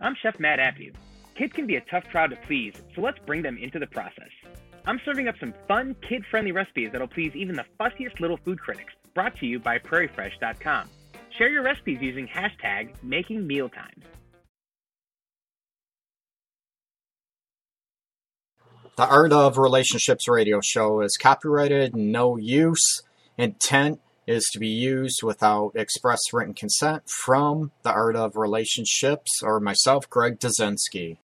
[0.00, 0.92] I'm Chef Matt Appew.
[1.34, 4.30] Kids can be a tough crowd to please, so let's bring them into the process.
[4.86, 8.60] I'm serving up some fun, kid friendly recipes that'll please even the fussiest little food
[8.60, 10.88] critics, brought to you by prairiefresh.com.
[11.36, 14.04] Share your recipes using hashtag MakingMealTimes.
[18.96, 23.02] The Art of Relationships radio show is copyrighted, no use,
[23.36, 29.58] intent is to be used without express written consent from The Art of Relationships or
[29.58, 31.16] myself, Greg Dazinski.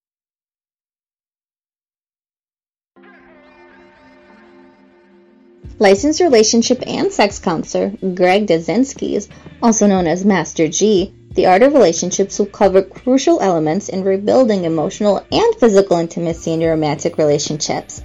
[5.78, 9.28] Licensed relationship and sex counselor Greg Dazinski,
[9.62, 14.64] also known as Master G, the art of relationships will cover crucial elements in rebuilding
[14.64, 18.02] emotional and physical intimacy in your romantic relationships.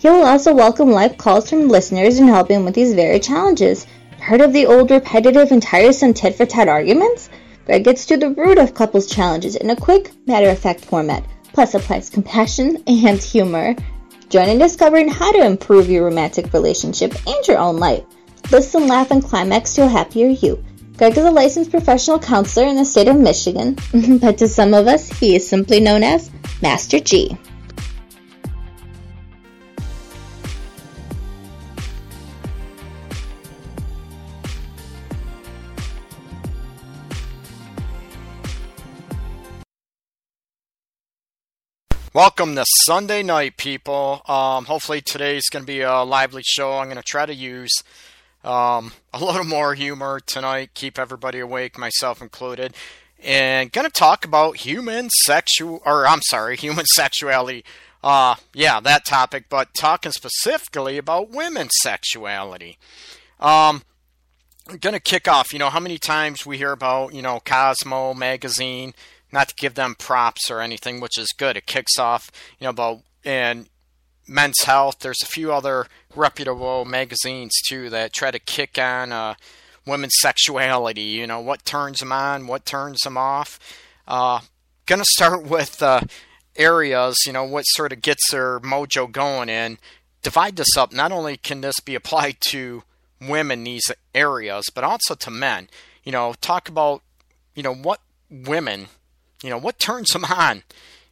[0.00, 3.86] He will also welcome live calls from listeners and help him with these very challenges.
[4.22, 7.28] Heard of the old repetitive and tiresome tit for tat arguments?
[7.66, 11.24] Greg gets to the root of couples' challenges in a quick, matter of fact format,
[11.52, 13.74] plus applies compassion and humor.
[14.28, 18.04] Join in discovering how to improve your romantic relationship and your own life.
[18.52, 20.64] Listen, laugh, and climax to a happier you.
[20.96, 23.76] Greg is a licensed professional counselor in the state of Michigan,
[24.20, 26.30] but to some of us, he is simply known as
[26.62, 27.36] Master G.
[42.14, 44.20] Welcome to Sunday night, people.
[44.28, 46.76] Um, hopefully, today's going to be a lively show.
[46.76, 47.72] I'm going to try to use
[48.44, 52.74] um, a little more humor tonight, keep everybody awake, myself included,
[53.24, 57.64] and going to talk about human sexual, or I'm sorry, human sexuality.
[58.04, 62.76] Uh, yeah, that topic, but talking specifically about women's sexuality.
[63.40, 63.84] Um,
[64.68, 65.54] I'm going to kick off.
[65.54, 68.92] You know, how many times we hear about, you know, Cosmo magazine
[69.32, 71.56] not to give them props or anything, which is good.
[71.56, 73.68] It kicks off, you know, about and
[74.26, 74.98] Men's Health.
[75.00, 79.34] There's a few other reputable magazines too that try to kick on uh,
[79.86, 81.02] women's sexuality.
[81.02, 83.58] You know, what turns them on, what turns them off.
[84.06, 84.40] Uh,
[84.86, 86.02] gonna start with uh,
[86.56, 87.16] areas.
[87.26, 89.78] You know, what sort of gets their mojo going, and
[90.22, 90.92] divide this up.
[90.92, 92.82] Not only can this be applied to
[93.20, 95.68] women these areas, but also to men.
[96.04, 97.02] You know, talk about
[97.54, 98.00] you know what
[98.30, 98.88] women
[99.42, 100.62] you know, what turns them on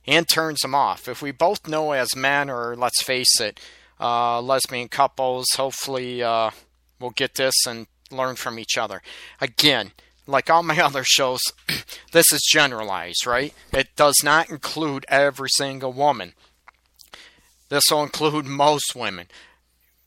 [0.06, 1.08] and turns them off?
[1.08, 3.60] If we both know as men, or let's face it,
[3.98, 6.50] uh, lesbian couples, hopefully uh,
[6.98, 9.02] we'll get this and learn from each other.
[9.40, 9.92] Again,
[10.26, 11.40] like all my other shows,
[12.12, 13.54] this is generalized, right?
[13.72, 16.34] It does not include every single woman.
[17.68, 19.26] This will include most women.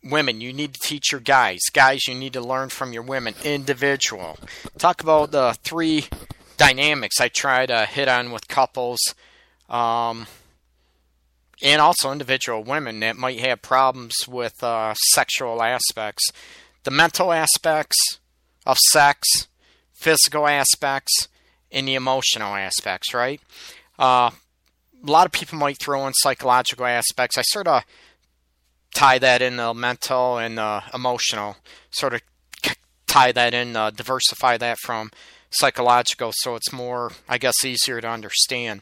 [0.03, 1.61] Women, you need to teach your guys.
[1.72, 3.35] Guys, you need to learn from your women.
[3.45, 4.38] Individual.
[4.78, 6.07] Talk about the three
[6.63, 9.00] dynamics I try to hit on with couples,
[9.69, 10.28] um,
[11.62, 16.31] and also individual women that might have problems with uh, sexual aspects,
[16.84, 18.19] the mental aspects
[18.66, 19.47] of sex,
[19.91, 21.28] physical aspects,
[21.72, 23.13] and the emotional aspects.
[23.13, 23.41] Right.
[24.00, 24.31] Uh,
[25.06, 27.38] a lot of people might throw in psychological aspects.
[27.38, 27.84] I sort of
[28.96, 31.57] tie that in the mental and the emotional,
[31.91, 32.22] sort of
[33.06, 35.12] tie that in, uh, diversify that from
[35.53, 38.81] psychological, so it's more, I guess, easier to understand.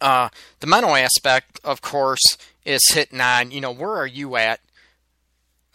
[0.00, 0.28] Uh,
[0.60, 2.22] the mental aspect, of course,
[2.64, 4.60] is hitting on, you know, where are you at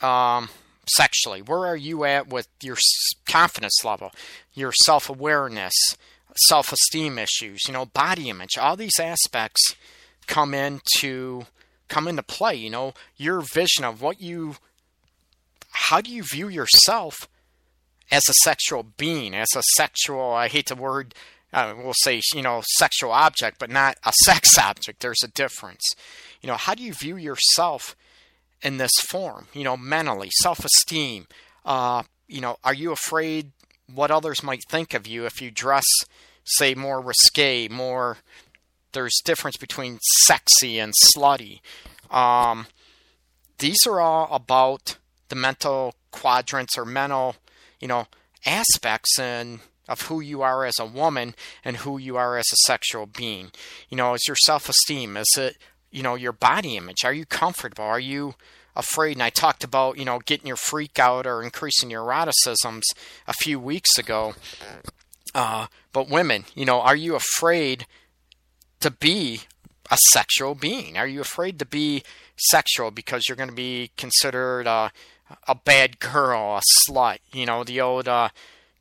[0.01, 0.49] um,
[0.87, 1.41] sexually?
[1.41, 2.77] Where are you at with your
[3.25, 4.11] confidence level,
[4.53, 5.73] your self awareness,
[6.47, 8.57] self esteem issues, you know, body image?
[8.57, 9.75] All these aspects
[10.27, 11.45] come into
[11.87, 12.55] come into play.
[12.55, 14.55] You know, your vision of what you,
[15.71, 17.27] how do you view yourself
[18.11, 21.13] as a sexual being, as a sexual, I hate the word,
[21.53, 25.01] uh, we'll say, you know, sexual object, but not a sex object.
[25.01, 25.83] There's a difference.
[26.41, 27.95] You know, how do you view yourself
[28.61, 29.47] in this form?
[29.53, 31.27] You know, mentally, self esteem.
[31.65, 33.51] Uh, you know, are you afraid
[33.93, 35.85] what others might think of you if you dress,
[36.43, 38.17] say, more risque, more.
[38.91, 41.59] There's difference between sexy and slutty.
[42.09, 42.67] Um,
[43.59, 44.97] these are all about
[45.29, 47.35] the mental quadrants or mental
[47.79, 48.07] you know,
[48.45, 51.33] aspects and of who you are as a woman
[51.63, 53.51] and who you are as a sexual being.
[53.89, 55.17] You know, is your self esteem?
[55.17, 55.57] Is it,
[55.91, 57.05] you know, your body image?
[57.05, 57.85] Are you comfortable?
[57.85, 58.35] Are you
[58.75, 59.13] afraid?
[59.13, 62.83] And I talked about, you know, getting your freak out or increasing your eroticisms
[63.27, 64.35] a few weeks ago.
[65.33, 67.85] Uh, but women, you know, are you afraid
[68.79, 69.41] to be
[69.89, 70.97] a sexual being?
[70.97, 72.03] Are you afraid to be
[72.35, 74.89] sexual because you're going to be considered uh,
[75.47, 78.29] a bad girl, a slut, you know, the old uh,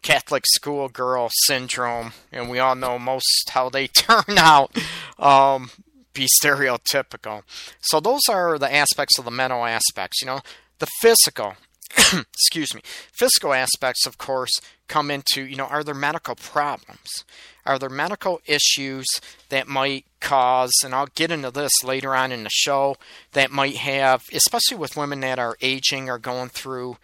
[0.02, 4.76] Catholic schoolgirl syndrome, and we all know most how they turn out.
[5.18, 5.70] Um,
[6.12, 7.42] be stereotypical.
[7.82, 10.22] So those are the aspects of the mental aspects.
[10.22, 10.40] You know,
[10.78, 11.54] the physical.
[12.32, 12.82] excuse me.
[13.12, 14.52] fiscal aspects, of course,
[14.88, 17.24] come into you know, are there medical problems?
[17.64, 19.06] Are there medical issues
[19.48, 22.96] that might cause, and I'll get into this later on in the show,
[23.32, 26.96] that might have, especially with women that are aging or going through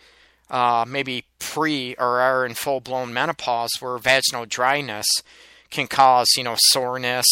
[0.51, 5.07] uh, maybe pre or are in full blown menopause where vaginal dryness
[5.71, 7.27] can cause, you know, soreness.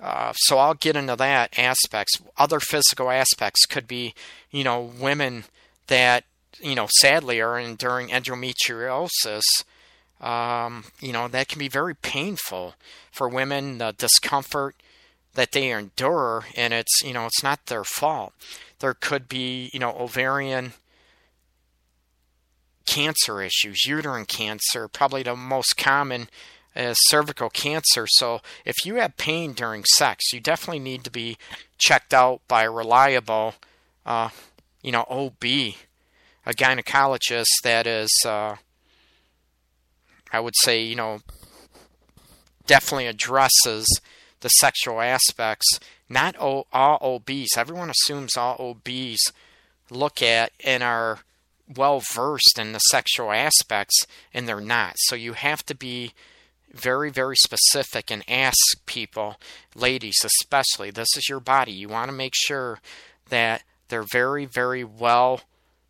[0.00, 2.14] Uh, so I'll get into that aspects.
[2.36, 4.14] Other physical aspects could be,
[4.50, 5.44] you know, women
[5.86, 6.24] that,
[6.62, 9.42] you know, sadly are enduring endometriosis.
[10.20, 12.74] Um, you know, that can be very painful
[13.10, 14.76] for women, the discomfort
[15.34, 18.32] that they endure, and it's, you know, it's not their fault.
[18.78, 20.74] There could be, you know, ovarian
[22.84, 26.28] cancer issues, uterine cancer, probably the most common
[26.74, 28.06] is cervical cancer.
[28.08, 31.36] So if you have pain during sex, you definitely need to be
[31.78, 33.54] checked out by a reliable,
[34.06, 34.30] uh,
[34.82, 35.44] you know, OB,
[36.44, 38.56] a gynecologist that is, uh,
[40.32, 41.20] I would say, you know,
[42.66, 43.86] definitely addresses
[44.40, 45.78] the sexual aspects.
[46.08, 47.56] Not all, all OBs.
[47.56, 49.32] Everyone assumes all OBs
[49.90, 51.20] look at and are
[51.74, 54.94] well versed in the sexual aspects, and they're not.
[54.98, 56.12] So you have to be
[56.72, 58.56] very, very specific and ask
[58.86, 59.36] people,
[59.74, 61.72] ladies especially, this is your body.
[61.72, 62.80] You want to make sure
[63.28, 65.42] that they're very, very well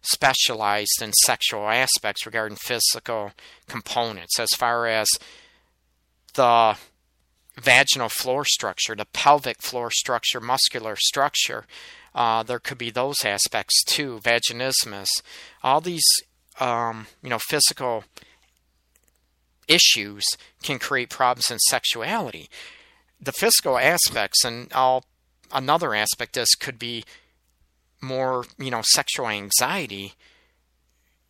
[0.03, 3.33] specialized in sexual aspects regarding physical
[3.69, 5.09] components as far as
[6.35, 6.77] the
[7.61, 11.67] vaginal floor structure, the pelvic floor structure, muscular structure.
[12.15, 15.09] Uh, there could be those aspects too, vaginismus.
[15.63, 16.05] All these,
[16.61, 18.05] um, you know, physical
[19.69, 20.25] issues
[20.63, 22.49] can create problems in sexuality.
[23.21, 25.05] The physical aspects, and all
[25.53, 27.05] another aspect this could be
[28.03, 30.15] more, you know, sexual anxiety,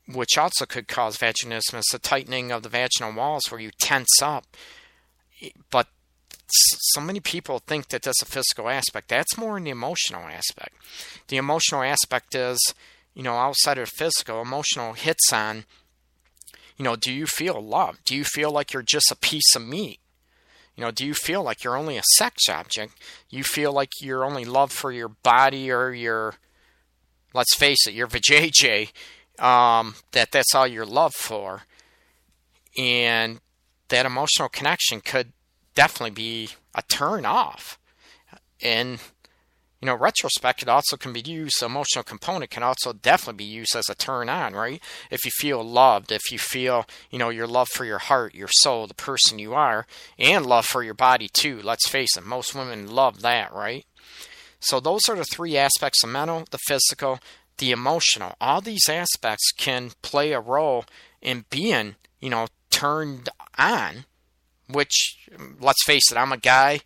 [0.09, 4.47] which also could cause vaginismus, the tightening of the vaginal walls where you tense up.
[5.71, 5.89] But
[6.49, 9.09] so many people think that that's a physical aspect.
[9.09, 10.75] That's more in the emotional aspect.
[11.29, 12.59] The emotional aspect is,
[13.15, 15.65] you know, outside of physical, emotional hits on,
[16.77, 18.05] you know, do you feel loved?
[18.05, 20.01] Do you feel like you're just a piece of meat?
[20.77, 22.95] You know, do you feel like you're only a sex object?
[23.29, 26.35] You feel like you're only loved for your body or your,
[27.35, 28.91] let's face it, your vajayjay,
[29.39, 31.63] um, that that's all you're loved for.
[32.77, 33.41] And
[33.89, 35.33] that emotional connection could
[35.75, 37.79] definitely be a turn off.
[38.63, 38.99] And
[39.83, 41.57] you know, retrospect it also can be used.
[41.59, 44.81] The emotional component can also definitely be used as a turn on, right?
[45.11, 48.49] If you feel loved, if you feel, you know, your love for your heart, your
[48.49, 49.89] soul, the person you are,
[50.21, 51.61] and love for your body too.
[51.61, 53.85] Let's face it, most women love that, right?
[54.63, 57.21] So those are the three aspects: the mental, the physical,
[57.59, 58.35] the emotional.
[58.41, 60.85] All these aspects can play a role
[61.21, 63.29] in being, you know, turned
[63.59, 64.05] on
[64.73, 65.19] which
[65.61, 66.81] let's face it, I'm a guy.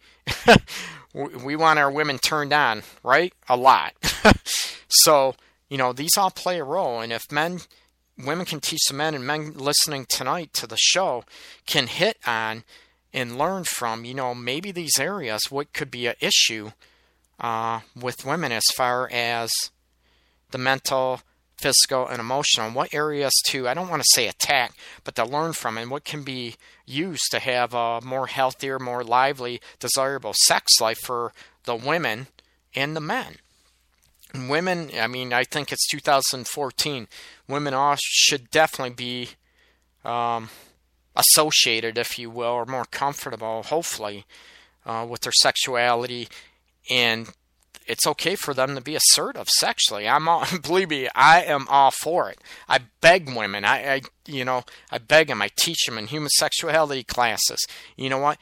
[1.14, 3.32] we want our women turned on, right?
[3.48, 3.94] A lot.
[4.88, 5.34] so,
[5.68, 7.00] you know, these all play a role.
[7.00, 7.60] And if men,
[8.18, 11.24] women can teach the men, and men listening tonight to the show
[11.66, 12.64] can hit on
[13.12, 16.72] and learn from, you know, maybe these areas, what could be an issue
[17.40, 19.50] uh, with women as far as
[20.50, 21.20] the mental,
[21.56, 22.70] physical, and emotional.
[22.70, 24.72] what areas to, I don't want to say attack,
[25.04, 29.02] but to learn from, and what can be used to have a more healthier, more
[29.02, 31.32] lively, desirable sex life for
[31.64, 32.28] the women
[32.74, 33.36] and the men.
[34.32, 37.08] And women, I mean, I think it's 2014.
[37.48, 39.30] Women all should definitely be
[40.04, 40.50] um,
[41.14, 44.26] associated, if you will, or more comfortable, hopefully,
[44.84, 46.28] uh, with their sexuality
[46.90, 47.28] and
[47.86, 50.08] it's okay for them to be assertive sexually.
[50.08, 52.38] I'm all, believe me, I am all for it.
[52.68, 53.64] I beg women.
[53.64, 55.42] I, I, you know, I beg them.
[55.42, 57.64] I teach them in human sexuality classes.
[57.96, 58.38] You know what?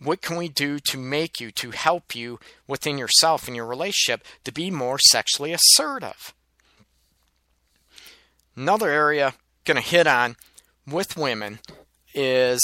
[0.00, 2.38] What can we do to make you, to help you
[2.68, 6.34] within yourself and your relationship to be more sexually assertive?
[8.54, 10.36] Another area going to hit on
[10.86, 11.58] with women
[12.14, 12.60] is,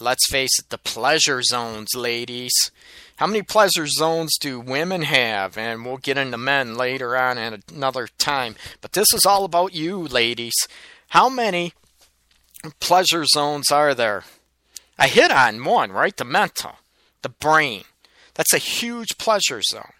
[0.00, 2.52] let's face it, the pleasure zones, ladies.
[3.16, 5.56] How many pleasure zones do women have?
[5.56, 8.56] And we'll get into men later on at another time.
[8.80, 10.54] But this is all about you, ladies.
[11.08, 11.74] How many
[12.80, 14.24] pleasure zones are there?
[14.98, 16.16] I hit on one, right?
[16.16, 16.72] The mental,
[17.22, 17.84] the brain.
[18.34, 19.92] That's a huge pleasure zone.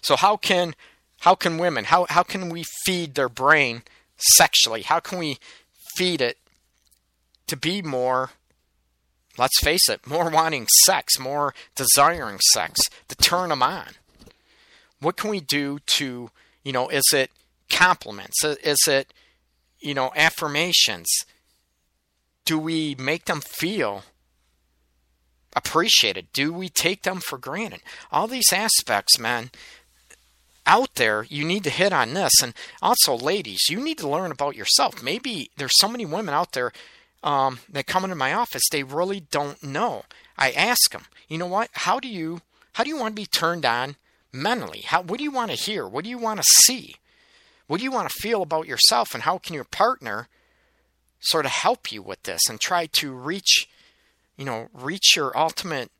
[0.00, 0.74] So how can
[1.20, 3.82] how can women how, how can we feed their brain
[4.16, 4.82] sexually?
[4.82, 5.38] How can we
[5.96, 6.38] feed it
[7.46, 8.30] to be more
[9.38, 13.88] let's face it, more wanting sex, more desiring sex to turn them on.
[15.00, 16.30] What can we do to,
[16.62, 17.30] you know, is it
[17.70, 18.44] compliments?
[18.44, 19.12] Is it,
[19.80, 21.08] you know, affirmations?
[22.44, 24.04] Do we make them feel
[25.54, 26.28] appreciated?
[26.32, 27.80] Do we take them for granted?
[28.10, 29.50] All these aspects, man,
[30.66, 32.32] out there, you need to hit on this.
[32.42, 35.02] And also, ladies, you need to learn about yourself.
[35.02, 36.72] Maybe there's so many women out there
[37.22, 40.04] um, that come into my office, they really don't know.
[40.36, 41.70] I ask them, you know what?
[41.72, 42.42] How do you
[42.74, 43.96] how do you want to be turned on
[44.32, 44.80] mentally?
[44.80, 45.86] How what do you want to hear?
[45.86, 46.96] What do you want to see?
[47.66, 49.14] What do you want to feel about yourself?
[49.14, 50.28] And how can your partner
[51.20, 53.68] sort of help you with this and try to reach,
[54.36, 55.90] you know, reach your ultimate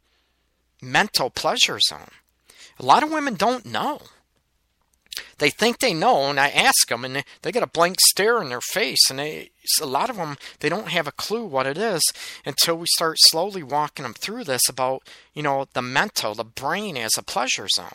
[0.82, 2.10] mental pleasure zone?
[2.78, 4.00] A lot of women don't know
[5.38, 8.48] they think they know, and I ask them, and they, get a blank stare in
[8.48, 9.50] their face, and they
[9.80, 12.02] a lot of them they don't have a clue what it is
[12.44, 15.02] until we start slowly walking them through this about
[15.34, 17.88] you know the mental, the brain as a pleasure zone.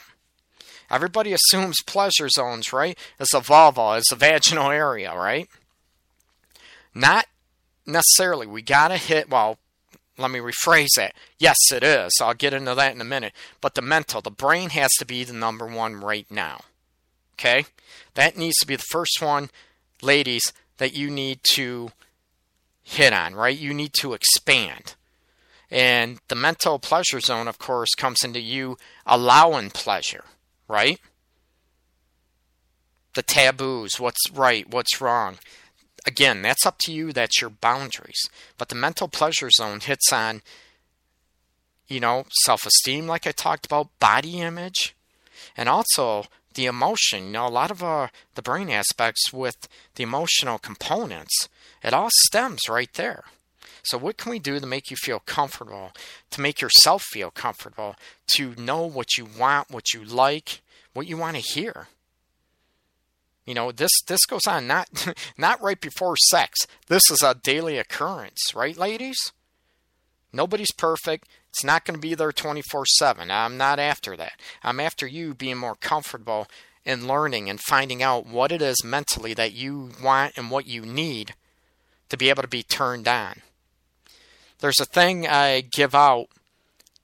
[0.89, 2.97] Everybody assumes pleasure zones, right?
[3.19, 5.49] As a vulva, as a vaginal area, right?
[6.93, 7.25] Not
[7.85, 8.47] necessarily.
[8.47, 9.29] We gotta hit.
[9.29, 9.57] Well,
[10.17, 11.13] let me rephrase that.
[11.37, 12.13] Yes, it is.
[12.21, 13.33] I'll get into that in a minute.
[13.61, 16.61] But the mental, the brain has to be the number one right now.
[17.39, 17.65] Okay?
[18.15, 19.49] That needs to be the first one,
[20.01, 21.91] ladies, that you need to
[22.83, 23.57] hit on, right?
[23.57, 24.95] You need to expand.
[25.69, 30.23] And the mental pleasure zone, of course, comes into you allowing pleasure,
[30.67, 30.99] right?
[33.15, 35.39] The taboos, what's right, what's wrong.
[36.05, 38.29] Again, that's up to you, that's your boundaries.
[38.57, 40.41] But the mental pleasure zone hits on,
[41.87, 44.95] you know, self esteem, like I talked about, body image,
[45.57, 46.25] and also
[46.57, 47.27] the emotion.
[47.27, 51.47] You know, a lot of uh, the brain aspects with the emotional components,
[51.81, 53.23] it all stems right there.
[53.83, 55.93] So, what can we do to make you feel comfortable,
[56.31, 57.95] to make yourself feel comfortable,
[58.33, 60.61] to know what you want, what you like,
[60.91, 61.87] what you want to hear?
[63.45, 64.89] You know, this this goes on not
[65.37, 66.67] not right before sex.
[66.87, 69.31] This is a daily occurrence, right, ladies?
[70.33, 71.29] Nobody's perfect.
[71.57, 73.31] It's not going to be there 24 7.
[73.31, 74.33] I'm not after that.
[74.61, 76.47] I'm after you being more comfortable
[76.85, 80.83] in learning and finding out what it is mentally that you want and what you
[80.83, 81.33] need
[82.09, 83.41] to be able to be turned on.
[84.59, 86.27] There's a thing I give out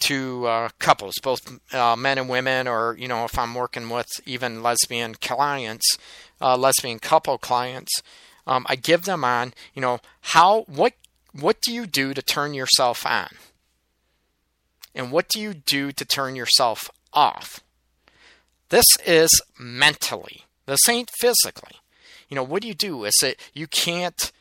[0.01, 4.07] to uh, couples, both uh, men and women, or you know, if I'm working with
[4.23, 5.97] even lesbian clients,
[6.39, 8.03] uh, lesbian couple clients,
[8.45, 10.93] um, I give them on, you know, how what
[11.31, 13.29] what do you do to turn yourself on?
[14.95, 17.61] And what do you do to turn yourself off?
[18.69, 20.45] This is mentally.
[20.65, 21.77] This ain't physically.
[22.29, 23.03] You know, what do you do?
[23.05, 24.31] Is it you can't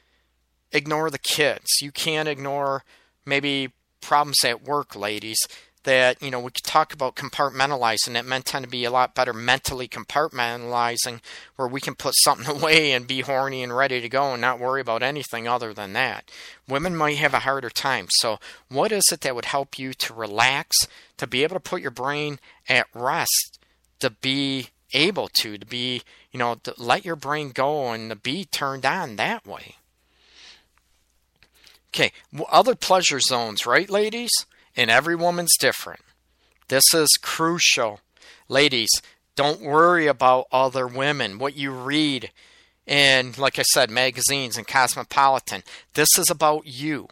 [0.72, 1.66] ignore the kids.
[1.80, 2.84] You can't ignore
[3.26, 5.38] maybe problems at work, ladies
[5.84, 8.24] that you know we could talk about compartmentalizing it.
[8.24, 11.20] Men tend to be a lot better mentally compartmentalizing
[11.56, 14.60] where we can put something away and be horny and ready to go and not
[14.60, 16.30] worry about anything other than that.
[16.68, 18.06] Women might have a harder time.
[18.10, 20.76] So what is it that would help you to relax
[21.16, 23.58] to be able to put your brain at rest
[24.00, 28.16] to be able to to be you know to let your brain go and to
[28.16, 29.76] be turned on that way?
[31.88, 32.12] Okay
[32.50, 34.30] other pleasure zones right ladies
[34.76, 36.00] and every woman's different.
[36.68, 38.00] This is crucial.
[38.48, 38.90] Ladies,
[39.34, 42.30] don't worry about other women, what you read
[42.86, 45.62] in, like I said, magazines and Cosmopolitan.
[45.94, 47.08] This is about you.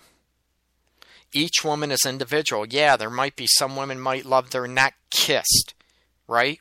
[1.33, 2.67] Each woman is individual.
[2.67, 5.75] Yeah, there might be some women might love their neck kissed,
[6.26, 6.61] right?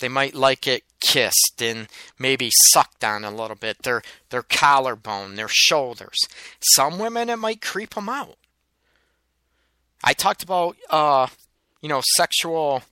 [0.00, 1.86] They might like it kissed and
[2.18, 3.84] maybe sucked on a little bit.
[3.84, 6.18] Their their collarbone, their shoulders.
[6.74, 8.36] Some women it might creep them out.
[10.04, 11.28] I talked about, uh,
[11.80, 12.82] you know, sexual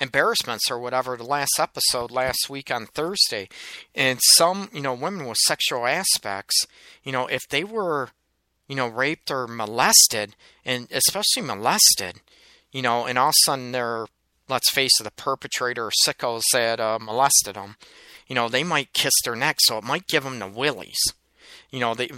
[0.00, 3.48] embarrassments or whatever the last episode last week on Thursday.
[3.94, 6.66] And some, you know, women with sexual aspects,
[7.04, 8.10] you know, if they were,
[8.66, 12.20] you know, raped or molested, and especially molested,
[12.72, 14.06] you know, and all of a sudden they're,
[14.48, 17.76] let's face it, the perpetrator or sickos that uh, molested them,
[18.26, 21.00] you know, they might kiss their neck, so it might give them the willies.
[21.70, 22.10] You know, they,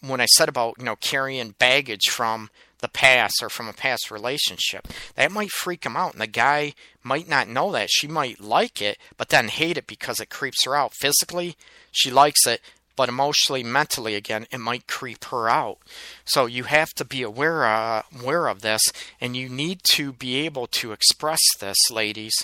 [0.00, 4.10] when I said about, you know, carrying baggage from the past or from a past
[4.10, 4.88] relationship.
[5.14, 7.90] That might freak him out, and the guy might not know that.
[7.90, 10.92] She might like it, but then hate it because it creeps her out.
[10.94, 11.56] Physically,
[11.90, 12.60] she likes it,
[12.96, 15.78] but emotionally, mentally, again, it might creep her out.
[16.24, 18.82] So you have to be aware uh, aware of this,
[19.20, 22.34] and you need to be able to express this, ladies,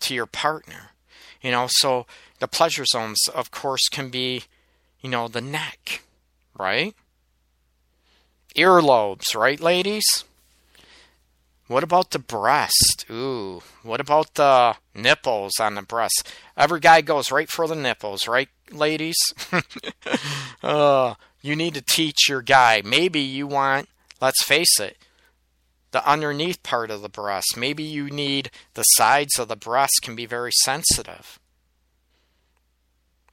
[0.00, 0.90] to your partner.
[1.42, 2.06] You know, so
[2.38, 4.44] the pleasure zones, of course, can be,
[5.00, 6.02] you know, the neck,
[6.58, 6.94] right?
[8.56, 10.24] Earlobes, right, ladies?
[11.66, 13.06] What about the breast?
[13.08, 16.28] Ooh, what about the nipples on the breast?
[16.56, 19.16] Every guy goes right for the nipples, right, ladies?
[20.64, 22.82] uh, you need to teach your guy.
[22.84, 23.88] Maybe you want,
[24.20, 24.96] let's face it,
[25.92, 27.56] the underneath part of the breast.
[27.56, 31.38] Maybe you need the sides of the breast can be very sensitive.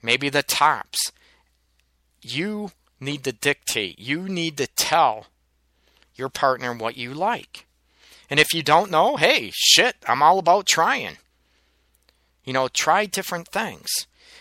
[0.01, 1.11] Maybe the tops.
[2.21, 3.99] You need to dictate.
[3.99, 5.27] You need to tell
[6.15, 7.65] your partner what you like.
[8.29, 11.17] And if you don't know, hey, shit, I'm all about trying.
[12.43, 13.87] You know, try different things.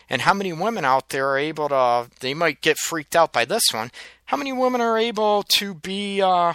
[0.09, 3.45] And how many women out there are able to, they might get freaked out by
[3.45, 3.91] this one.
[4.27, 6.55] How many women are able to be, uh,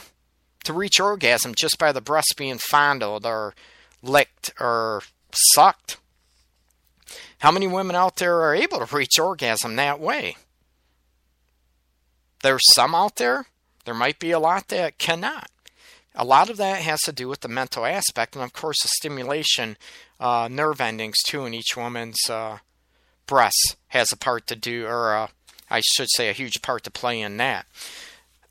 [0.64, 3.54] to reach orgasm just by the breast being fondled or
[4.02, 5.04] licked or
[5.34, 5.98] sucked?
[7.40, 10.38] How many women out there are able to reach orgasm that way?
[12.44, 13.46] There's some out there.
[13.86, 15.50] There might be a lot that cannot
[16.14, 18.90] a lot of that has to do with the mental aspect, and of course, the
[18.90, 19.78] stimulation
[20.20, 22.58] uh, nerve endings too in each woman's uh,
[23.28, 25.28] breast has a part to do, or uh,
[25.70, 27.66] I should say, a huge part to play in that.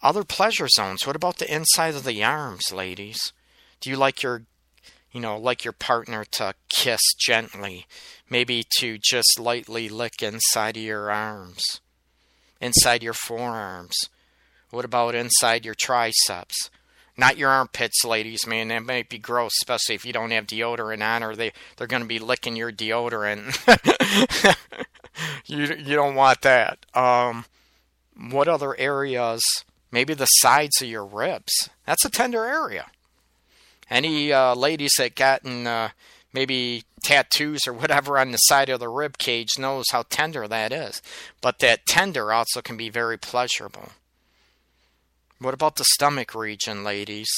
[0.03, 1.07] Other pleasure zones.
[1.07, 3.33] What about the inside of the arms, ladies?
[3.81, 4.45] Do you like your,
[5.13, 7.87] you know, like your partner to kiss gently,
[8.31, 11.81] maybe to just lightly lick inside of your arms,
[12.61, 13.97] inside your forearms?
[14.71, 16.71] What about inside your triceps?
[17.17, 18.69] Not your armpits, ladies, man.
[18.69, 22.03] That might be gross, especially if you don't have deodorant on, or they they're going
[22.03, 23.57] to be licking your deodorant.
[25.47, 26.87] you you don't want that.
[26.95, 27.45] Um,
[28.17, 29.43] what other areas?
[29.93, 31.69] Maybe the sides of your ribs.
[31.85, 32.87] That's a tender area.
[33.91, 35.91] Any uh, ladies that gotten uh,
[36.33, 40.73] maybe tattoos or whatever on the side of the rib cage knows how tender that
[40.73, 41.03] is.
[41.41, 43.91] But that tender also can be very pleasurable.
[45.39, 47.31] What about the stomach region, ladies?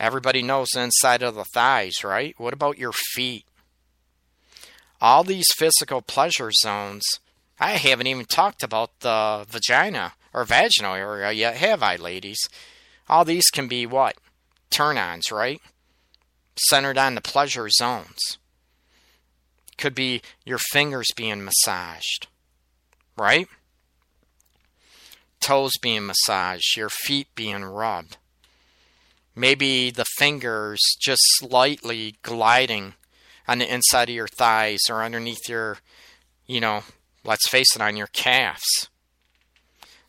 [0.00, 2.34] Everybody knows the inside of the thighs, right?
[2.38, 3.44] What about your feet?
[5.00, 7.04] All these physical pleasure zones.
[7.60, 12.38] I haven't even talked about the vagina or vaginal area yet, have I, ladies?
[13.08, 14.16] All these can be what?
[14.70, 15.60] Turn ons, right?
[16.58, 18.38] Centered on the pleasure zones.
[19.76, 22.26] Could be your fingers being massaged,
[23.16, 23.46] right?
[25.48, 28.18] toes being massaged, your feet being rubbed.
[29.34, 32.94] Maybe the fingers just slightly gliding
[33.46, 35.78] on the inside of your thighs or underneath your,
[36.46, 36.82] you know,
[37.24, 38.88] let's face it, on your calves.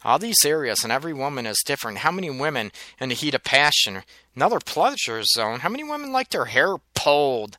[0.04, 2.00] All these areas, and every woman is different.
[2.00, 4.04] How many women in the heat of passion,
[4.36, 7.58] another pleasure zone, how many women like their hair pulled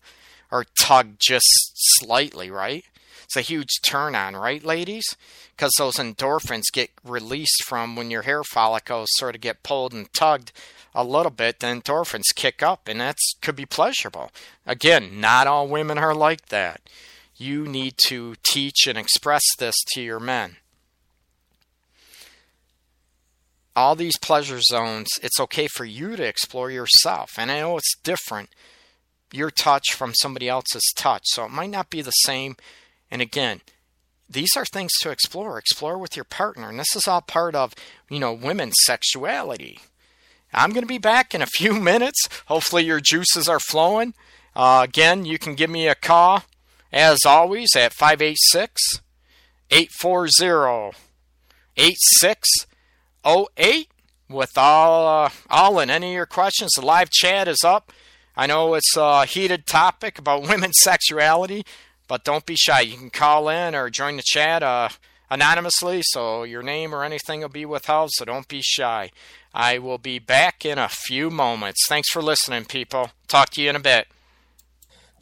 [0.50, 2.84] or tugged just slightly, right?
[3.24, 5.04] It's a huge turn on, right, ladies?
[5.60, 10.10] because those endorphins get released from when your hair follicles sort of get pulled and
[10.14, 10.52] tugged
[10.94, 14.30] a little bit, the endorphins kick up, and that could be pleasurable.
[14.66, 16.80] Again, not all women are like that.
[17.36, 20.56] You need to teach and express this to your men.
[23.76, 27.30] All these pleasure zones, it's okay for you to explore yourself.
[27.38, 28.50] And I know it's different,
[29.32, 31.22] your touch from somebody else's touch.
[31.26, 32.56] So it might not be the same.
[33.10, 33.60] And again,
[34.28, 35.58] these are things to explore.
[35.58, 36.68] Explore with your partner.
[36.68, 37.74] And this is all part of,
[38.08, 39.80] you know, women's sexuality.
[40.52, 42.28] I'm going to be back in a few minutes.
[42.46, 44.14] Hopefully, your juices are flowing.
[44.54, 46.44] Uh, again, you can give me a call,
[46.92, 49.00] as always, at 586
[49.70, 50.96] 840
[53.24, 53.88] 8608
[54.28, 56.72] with all, uh, all and any of your questions.
[56.76, 57.92] The live chat is up.
[58.36, 61.64] I know it's a heated topic about women's sexuality.
[62.10, 62.80] But don't be shy.
[62.80, 64.88] You can call in or join the chat uh,
[65.30, 69.12] anonymously, so your name or anything will be withheld, so don't be shy.
[69.54, 71.86] I will be back in a few moments.
[71.88, 73.12] Thanks for listening, people.
[73.28, 74.08] Talk to you in a bit.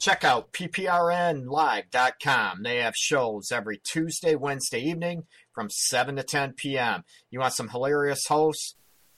[0.01, 2.63] Check out pprnlive.com.
[2.63, 5.25] They have shows every Tuesday, Wednesday evening
[5.59, 7.03] from 7 to 10 p.m.
[7.29, 8.75] You want some hilarious hosts,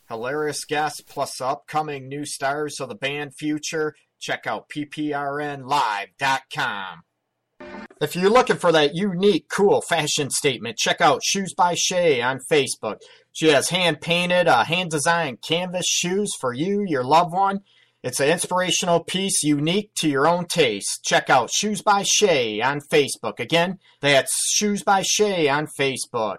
[0.09, 3.93] hilarious guests, plus upcoming new stars of the band future?
[4.19, 5.67] Check out pprnlive.com.
[8.01, 12.39] If you're looking for that unique, cool fashion statement, check out Shoes by Shay on
[12.51, 12.97] Facebook.
[13.31, 17.59] She has hand painted, uh, hand designed canvas shoes for you, your loved one.
[18.03, 21.03] It's an inspirational piece unique to your own taste.
[21.05, 23.39] Check out Shoes by Shay on Facebook.
[23.39, 26.37] Again, that's Shoes by Shay on Facebook.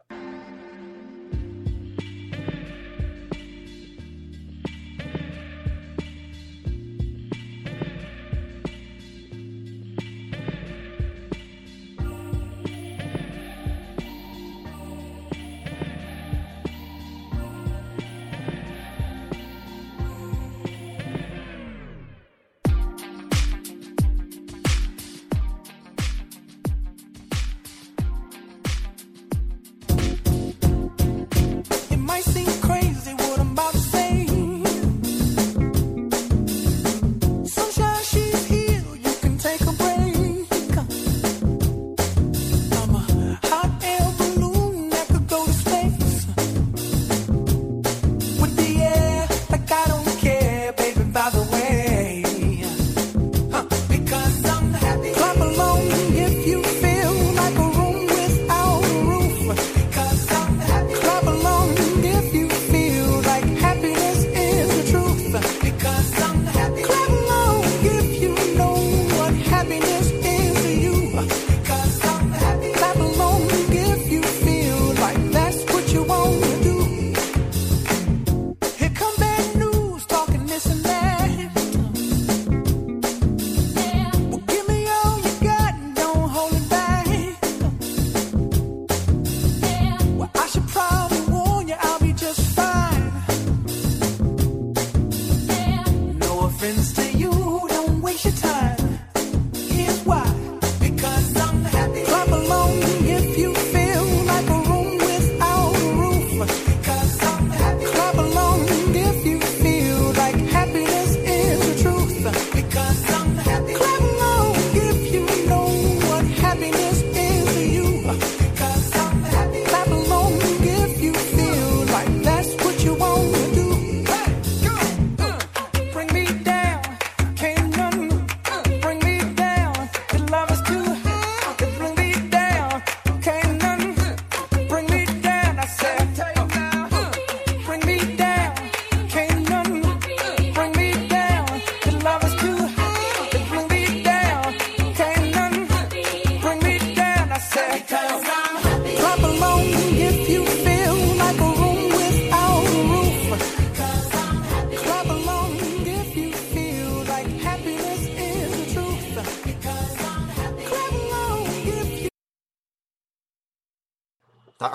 [96.62, 97.01] Happens to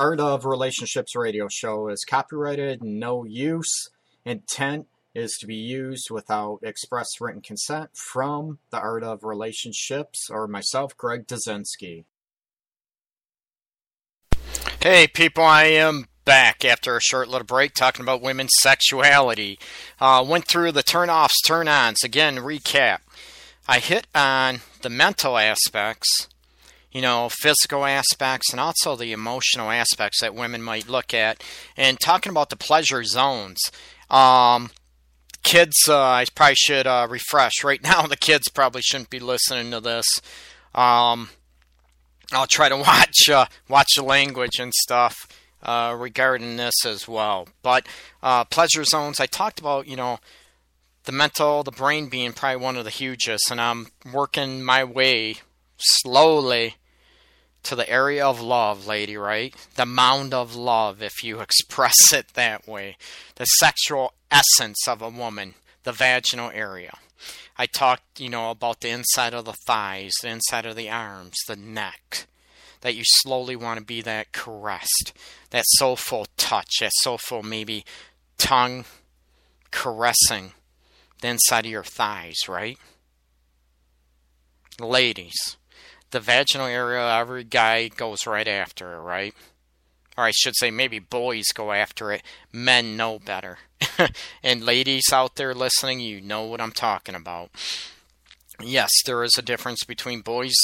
[0.07, 3.89] Art of Relationships radio show is copyrighted, no use.
[4.23, 10.47] Intent is to be used without express written consent from The Art of Relationships or
[10.47, 12.05] myself, Greg Dazinski.
[14.79, 19.59] Hey, people, I am back after a short little break talking about women's sexuality.
[19.99, 22.01] Uh, went through the turn offs, turn ons.
[22.05, 22.99] Again, recap.
[23.67, 26.29] I hit on the mental aspects
[26.97, 31.43] you know, physical aspects and also the emotional aspects that women might look at.
[31.77, 33.59] And talking about the pleasure zones,
[34.09, 34.71] um,
[35.43, 37.63] kids, uh, I probably should uh, refresh.
[37.63, 40.07] Right now, the kids probably shouldn't be listening to this.
[40.73, 41.29] Um,
[42.31, 45.13] I'll try to watch uh, watch the language and stuff
[45.61, 47.47] uh, regarding this as well.
[47.61, 47.85] But
[48.23, 50.17] uh, pleasure zones, I talked about, you know,
[51.03, 55.35] the mental, the brain being probably one of the hugest, and I'm working my way
[55.77, 56.73] slowly
[57.63, 59.53] to the area of love, lady, right?
[59.75, 62.97] The mound of love, if you express it that way.
[63.35, 66.97] The sexual essence of a woman, the vaginal area.
[67.57, 71.35] I talked, you know, about the inside of the thighs, the inside of the arms,
[71.47, 72.27] the neck.
[72.81, 75.11] That you slowly want to be that caressed,
[75.49, 77.83] that soulful touch, that soulful maybe
[78.37, 78.85] tongue
[79.71, 80.51] caressing
[81.21, 82.77] the inside of your thighs, right?
[84.79, 85.56] Ladies,
[86.11, 89.33] the vaginal area, every guy goes right after it, right?
[90.17, 92.23] Or I should say, maybe boys go after it.
[92.51, 93.59] Men know better.
[94.43, 97.51] and ladies out there listening, you know what I'm talking about.
[98.61, 100.55] Yes, there is a difference between boys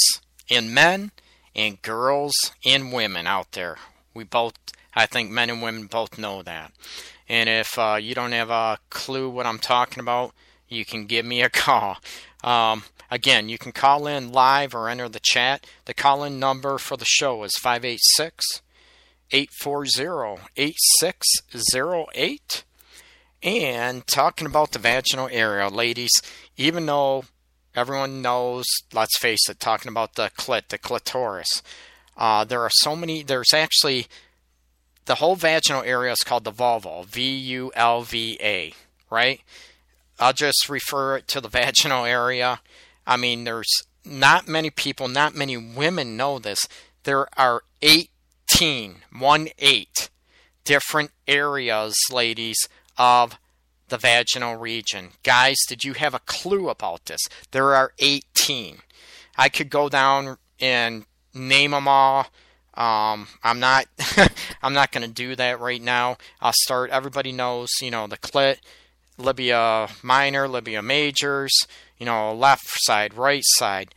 [0.50, 1.12] and men,
[1.54, 3.76] and girls and women out there.
[4.12, 4.54] We both,
[4.94, 6.72] I think men and women both know that.
[7.28, 10.34] And if uh, you don't have a clue what I'm talking about,
[10.68, 11.98] you can give me a call.
[12.44, 15.66] Um, again, you can call in live or enter the chat.
[15.86, 18.62] The call in number for the show is 586
[19.30, 22.64] 840 8608.
[23.42, 26.12] And talking about the vaginal area, ladies,
[26.56, 27.24] even though
[27.74, 31.62] everyone knows, let's face it, talking about the clit, the clitoris,
[32.16, 34.06] uh, there are so many, there's actually,
[35.06, 38.72] the whole vaginal area is called the vulva, V U L V A,
[39.10, 39.40] right?
[40.18, 42.60] I'll just refer it to the vaginal area.
[43.06, 46.60] I mean, there's not many people, not many women know this.
[47.04, 50.10] There are 18, one eight,
[50.64, 53.38] different areas, ladies, of
[53.88, 55.10] the vaginal region.
[55.22, 57.20] Guys, did you have a clue about this?
[57.50, 58.78] There are 18.
[59.36, 62.26] I could go down and name them all.
[62.74, 63.86] Um, I'm not.
[64.62, 66.16] I'm not going to do that right now.
[66.40, 66.90] I'll start.
[66.90, 68.58] Everybody knows, you know, the clit,
[69.18, 71.52] labia minor, labia majors.
[71.98, 73.94] You know, left side, right side.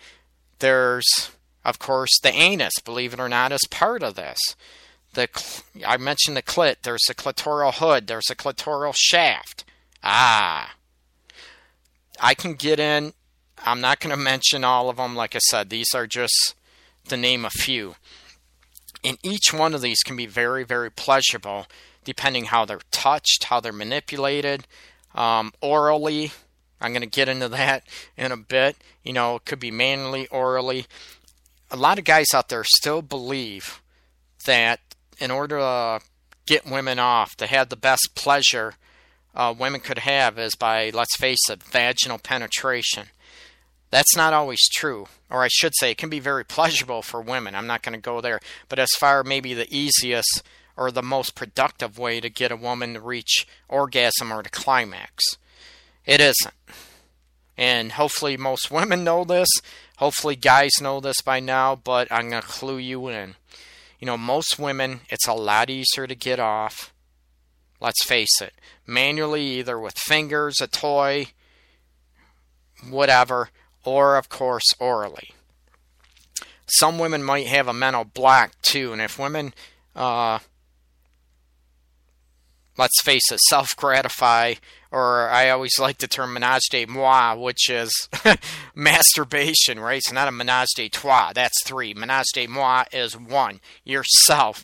[0.60, 1.32] There's,
[1.66, 2.74] of course, the anus.
[2.86, 4.38] Believe it or not, is part of this.
[5.14, 5.28] The
[5.86, 6.78] I mentioned the clit.
[6.84, 8.08] There's the clitoral hood.
[8.08, 9.66] There's the clitoral shaft.
[10.04, 10.76] Ah.
[12.20, 13.14] I can get in.
[13.66, 15.16] I'm not going to mention all of them.
[15.16, 16.56] Like I said, these are just
[17.10, 17.96] to name a few.
[19.04, 21.68] And each one of these can be very, very pleasurable
[22.04, 24.66] depending how they're touched, how they're manipulated,
[25.18, 26.32] um, orally.
[26.80, 27.84] I'm going to get into that
[28.16, 28.78] in a bit.
[29.04, 30.86] You know, it could be manually, orally.
[31.72, 33.82] A lot of guys out there still believe
[34.46, 34.80] that
[35.20, 36.00] in order to
[36.46, 38.76] get women off, to have the best pleasure
[39.36, 43.08] uh, women could have is by, let's face it, vaginal penetration.
[43.90, 45.08] That's not always true.
[45.30, 47.56] Or I should say, it can be very pleasurable for women.
[47.56, 48.40] I'm not going to go there.
[48.70, 50.44] But as far maybe the easiest
[50.78, 55.24] or the most productive way to get a woman to reach orgasm or to climax,
[56.06, 56.54] it isn't.
[57.58, 59.50] And hopefully, most women know this.
[59.98, 63.36] Hopefully, guys know this by now, but I'm going to clue you in.
[64.00, 66.94] You know, most women, it's a lot easier to get off.
[67.80, 68.54] Let's face it.
[68.86, 71.28] Manually, either with fingers, a toy,
[72.88, 73.50] whatever,
[73.84, 75.32] or of course, orally.
[76.68, 79.54] Some women might have a mental block too, and if women,
[79.96, 80.40] uh,
[82.78, 84.56] let's face it, self gratify,
[84.92, 87.92] or I always like the term menage de moi, which is
[88.76, 89.98] masturbation, right?
[89.98, 91.94] It's not a menage de trois, that's three.
[91.94, 94.64] Menage de moi is one, yourself.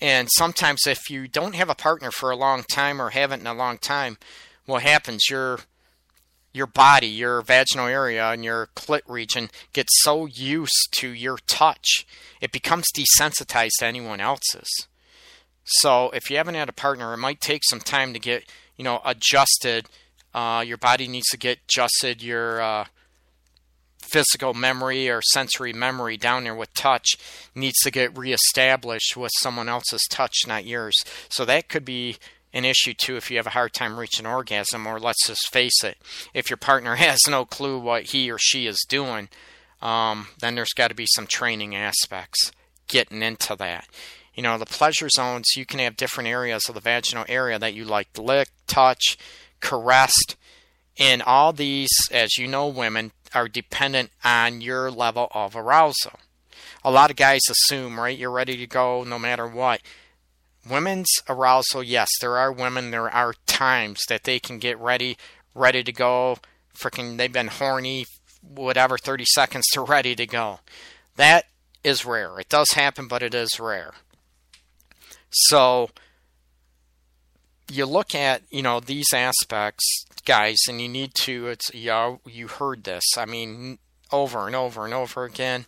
[0.00, 3.46] And sometimes, if you don't have a partner for a long time or haven't in
[3.46, 4.18] a long time,
[4.66, 5.30] what happens?
[5.30, 5.60] Your
[6.52, 12.06] your body, your vaginal area, and your clit region gets so used to your touch,
[12.40, 14.86] it becomes desensitized to anyone else's.
[15.64, 18.44] So if you haven't had a partner, it might take some time to get
[18.76, 19.86] you know adjusted.
[20.32, 22.22] Uh, your body needs to get adjusted.
[22.22, 22.84] Your uh,
[24.04, 27.16] physical memory or sensory memory down there with touch
[27.54, 30.94] needs to get reestablished with someone else's touch, not yours.
[31.28, 32.18] So that could be
[32.52, 35.82] an issue too if you have a hard time reaching orgasm, or let's just face
[35.82, 35.98] it,
[36.32, 39.28] if your partner has no clue what he or she is doing,
[39.82, 42.52] um, then there's got to be some training aspects
[42.86, 43.86] getting into that.
[44.34, 47.74] You know, the pleasure zones, you can have different areas of the vaginal area that
[47.74, 49.16] you like to lick, touch,
[49.60, 50.36] caressed,
[50.98, 56.18] and all these, as you know, women are dependent on your level of arousal.
[56.84, 59.80] A lot of guys assume, right, you're ready to go no matter what.
[60.68, 65.16] Women's arousal, yes, there are women, there are times that they can get ready,
[65.54, 66.38] ready to go.
[66.76, 68.06] Freaking, they've been horny,
[68.42, 70.60] whatever, 30 seconds to ready to go.
[71.16, 71.46] That
[71.82, 72.38] is rare.
[72.40, 73.92] It does happen, but it is rare.
[75.34, 75.90] So,
[77.70, 82.48] you look at you know these aspects guys and you need to it's know, you
[82.48, 83.78] heard this i mean
[84.12, 85.66] over and over and over again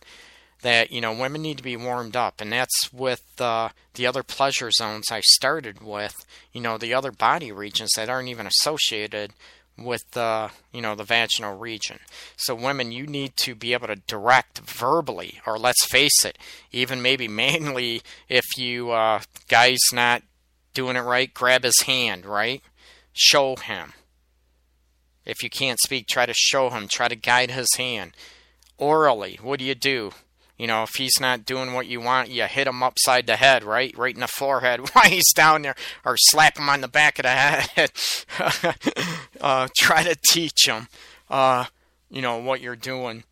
[0.61, 4.23] that you know women need to be warmed up and that's with uh, the other
[4.23, 9.33] pleasure zones i started with you know the other body regions that aren't even associated
[9.77, 11.99] with the you know the vaginal region
[12.35, 16.37] so women you need to be able to direct verbally or let's face it
[16.71, 20.23] even maybe mainly if you uh, guys not
[20.77, 22.61] doing it right, grab his hand, right?
[23.11, 23.93] Show him.
[25.25, 28.11] If you can't speak, try to show him, try to guide his hand.
[28.77, 30.11] Orally, what do you do?
[30.57, 33.63] You know, if he's not doing what you want, you hit him upside the head,
[33.63, 33.95] right?
[33.95, 37.23] Right in the forehead while he's down there, or slap him on the back of
[37.23, 37.91] the head.
[39.41, 40.87] uh, try to teach him,
[41.29, 41.65] uh,
[42.09, 43.23] you know, what you're doing,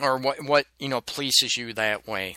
[0.00, 2.36] or what, what, you know, pleases you that way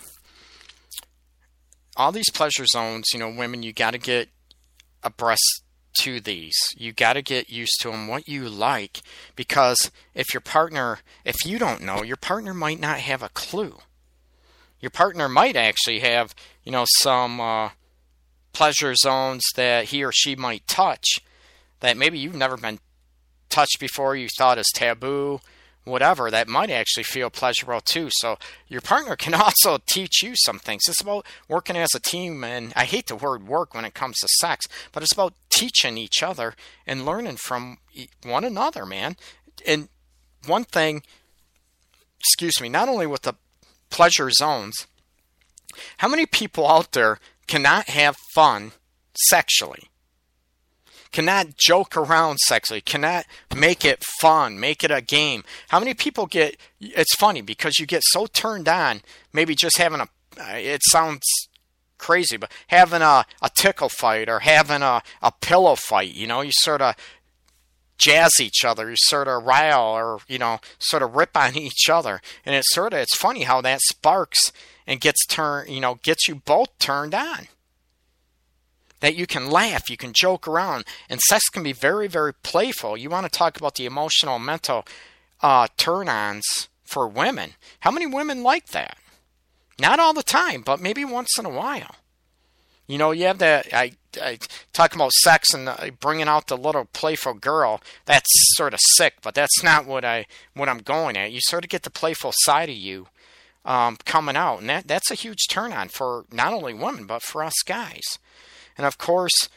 [1.96, 4.30] all these pleasure zones, you know, women, you got to get
[5.04, 5.62] abreast
[6.02, 6.56] to these.
[6.78, 9.02] You got to get used to them, what you like,
[9.36, 13.80] because if your partner, if you don't know, your partner might not have a clue.
[14.80, 17.70] Your partner might actually have, you know, some uh,
[18.54, 21.20] pleasure zones that he or she might touch
[21.80, 22.80] that maybe you've never been
[23.50, 25.40] touched before, you thought is taboo,
[25.86, 28.10] whatever that might actually feel pleasurable too.
[28.12, 30.84] So your partner can also teach you some things.
[30.88, 34.18] It's about working as a team, and I hate the word work when it comes
[34.18, 37.78] to sex, but it's about teaching each other and learning from
[38.24, 39.16] one another, man.
[39.66, 39.88] And
[40.46, 41.04] one thing,
[42.20, 43.36] excuse me, not only with the
[43.90, 44.88] pleasure zones,
[45.98, 48.72] how many people out there cannot have fun
[49.28, 49.90] sexually?
[51.16, 53.26] Cannot joke around sexually, cannot
[53.56, 55.46] make it fun, make it a game.
[55.70, 59.02] How many people get it's funny because you get so turned on,
[59.32, 61.24] maybe just having a uh, it sounds
[61.98, 66.42] crazy, but having a, a tickle fight or having a, a pillow fight, you know,
[66.42, 66.96] you sort of
[67.98, 71.90] jazz each other, you sort of rile or, you know, sort of rip on each
[71.90, 72.22] other.
[72.46, 74.52] And it's sort of, it's funny how that sparks
[74.86, 77.48] and gets turned, you know, gets you both turned on
[79.00, 82.98] that you can laugh, you can joke around, and sex can be very, very playful.
[82.98, 84.86] You want to talk about the emotional, mental
[85.42, 87.52] uh, turn ons for women.
[87.82, 88.98] How many women like that?
[89.80, 91.96] Not all the time, but maybe once in a while.
[92.88, 93.74] You know, you have that.
[93.74, 94.38] I, I
[94.72, 97.82] talk about sex and uh, bringing out the little playful girl.
[98.06, 101.32] That's sort of sick, but that's not what I what I'm going at.
[101.32, 103.08] You sort of get the playful side of you
[103.66, 107.24] um, coming out, and that that's a huge turn on for not only women but
[107.24, 108.20] for us guys.
[108.78, 109.50] And of course,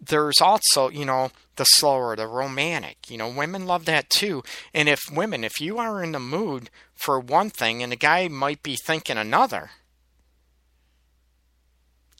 [0.00, 3.10] there's also, you know, the slower, the romantic.
[3.10, 4.42] You know, women love that too.
[4.74, 8.28] And if women, if you are in the mood for one thing and the guy
[8.28, 9.70] might be thinking another,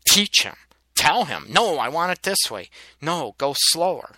[0.08, 0.54] teach him.
[0.94, 2.68] Tell him, no, I want it this way.
[3.00, 4.12] No, go slower.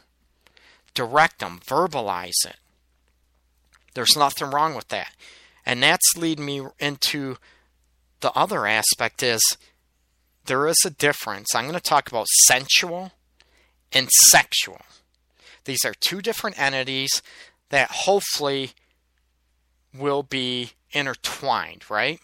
[0.92, 2.56] Direct him, verbalize it.
[3.94, 5.12] There's nothing wrong with that.
[5.64, 7.36] And that's leading me into
[8.20, 9.56] the other aspect is
[10.46, 11.54] there is a difference.
[11.54, 13.12] I'm going to talk about sensual
[13.92, 14.82] and sexual.
[15.64, 17.22] These are two different entities
[17.70, 18.72] that hopefully
[19.96, 22.20] will be intertwined, right?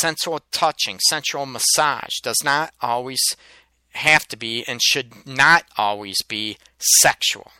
[0.00, 3.20] Sensual touching, sensual massage does not always
[3.94, 6.56] have to be and should not always be
[7.00, 7.52] sexual.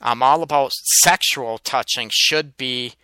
[0.00, 2.94] I'm all about sexual touching should be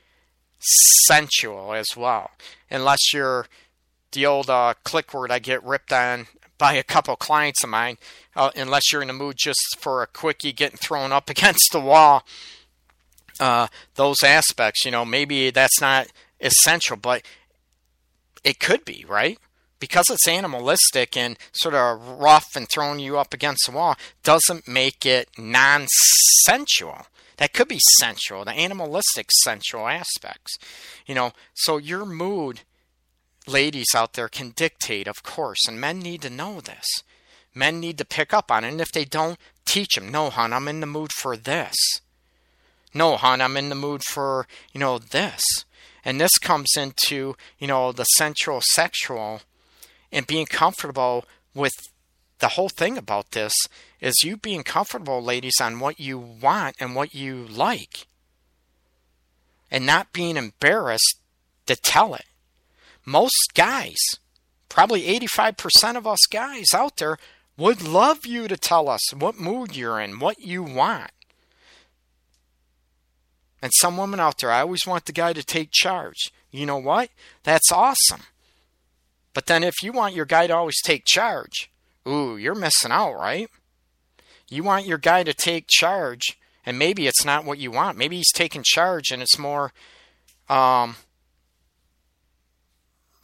[1.07, 2.31] sensual as well.
[2.71, 3.47] Unless you're
[4.15, 6.27] the old uh, click word I get ripped on
[6.59, 7.99] by a couple clients of mine,
[8.37, 11.81] uh, unless you're in the mood just for a quickie getting thrown up against the
[11.81, 12.25] wall.
[13.41, 16.07] Uh, those aspects, you know, maybe that's not
[16.41, 17.23] essential, but
[18.45, 19.39] it could be, right?
[19.81, 24.69] Because it's animalistic and sort of rough and throwing you up against the wall doesn't
[24.69, 25.87] make it non
[26.47, 27.07] sensual.
[27.39, 30.57] That could be sensual, the animalistic sensual aspects.
[31.07, 32.61] You know, so your mood,
[33.47, 36.87] ladies out there, can dictate, of course, and men need to know this.
[37.55, 40.11] Men need to pick up on it, and if they don't, teach them.
[40.11, 41.75] No, hon, I'm in the mood for this.
[42.93, 45.43] No, hon, I'm in the mood for, you know, this.
[46.05, 49.41] And this comes into, you know, the sensual sexual
[50.13, 51.73] and being comfortable with
[52.39, 53.53] the whole thing about this
[54.01, 58.07] is you being comfortable, ladies, on what you want and what you like.
[59.71, 61.19] And not being embarrassed
[61.67, 62.27] to tell it.
[63.05, 63.99] Most guys,
[64.69, 67.19] probably 85% of us guys out there,
[67.57, 71.11] would love you to tell us what mood you're in, what you want.
[73.63, 76.33] And some women out there, I always want the guy to take charge.
[76.51, 77.11] You know what?
[77.45, 78.23] That's awesome.
[79.33, 81.71] But then if you want your guy to always take charge,
[82.07, 83.49] ooh, you're missing out, right?
[84.49, 87.99] You want your guy to take charge, and maybe it's not what you want.
[87.99, 89.73] Maybe he's taking charge and it's more
[90.49, 90.97] um,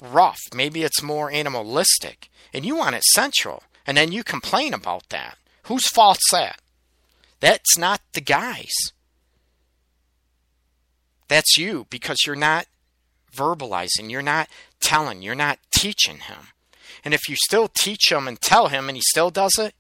[0.03, 0.41] rough.
[0.55, 2.31] Maybe it's more animalistic.
[2.53, 3.63] And you want it sensual.
[3.87, 5.37] And then you complain about that.
[5.65, 6.61] Whose fault's that?
[7.41, 8.93] That's not the guy's.
[11.29, 12.67] That's you because you're not
[13.35, 14.49] verbalizing, you're not
[14.81, 16.49] telling, you're not teaching him.
[17.05, 19.75] And if you still teach him and tell him and he still does it,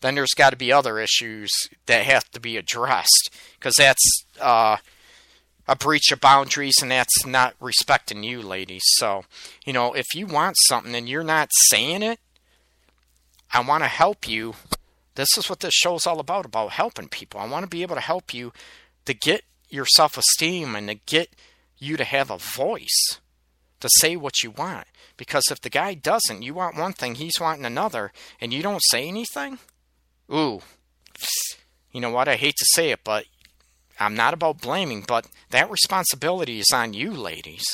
[0.00, 1.50] then there's got to be other issues
[1.86, 4.76] that have to be addressed because that's uh,
[5.68, 8.82] a breach of boundaries and that's not respecting you, ladies.
[8.96, 9.24] So,
[9.64, 12.18] you know, if you want something and you're not saying it,
[13.52, 14.54] I want to help you.
[15.14, 17.38] This is what this show is all about about helping people.
[17.38, 18.52] I want to be able to help you
[19.04, 21.34] to get your self esteem and to get
[21.78, 23.20] you to have a voice
[23.80, 24.86] to say what you want.
[25.16, 28.82] Because if the guy doesn't, you want one thing, he's wanting another, and you don't
[28.90, 29.58] say anything,
[30.32, 30.62] ooh,
[31.90, 32.28] you know what?
[32.28, 33.26] I hate to say it, but
[34.02, 37.64] I'm not about blaming, but that responsibility is on you, ladies.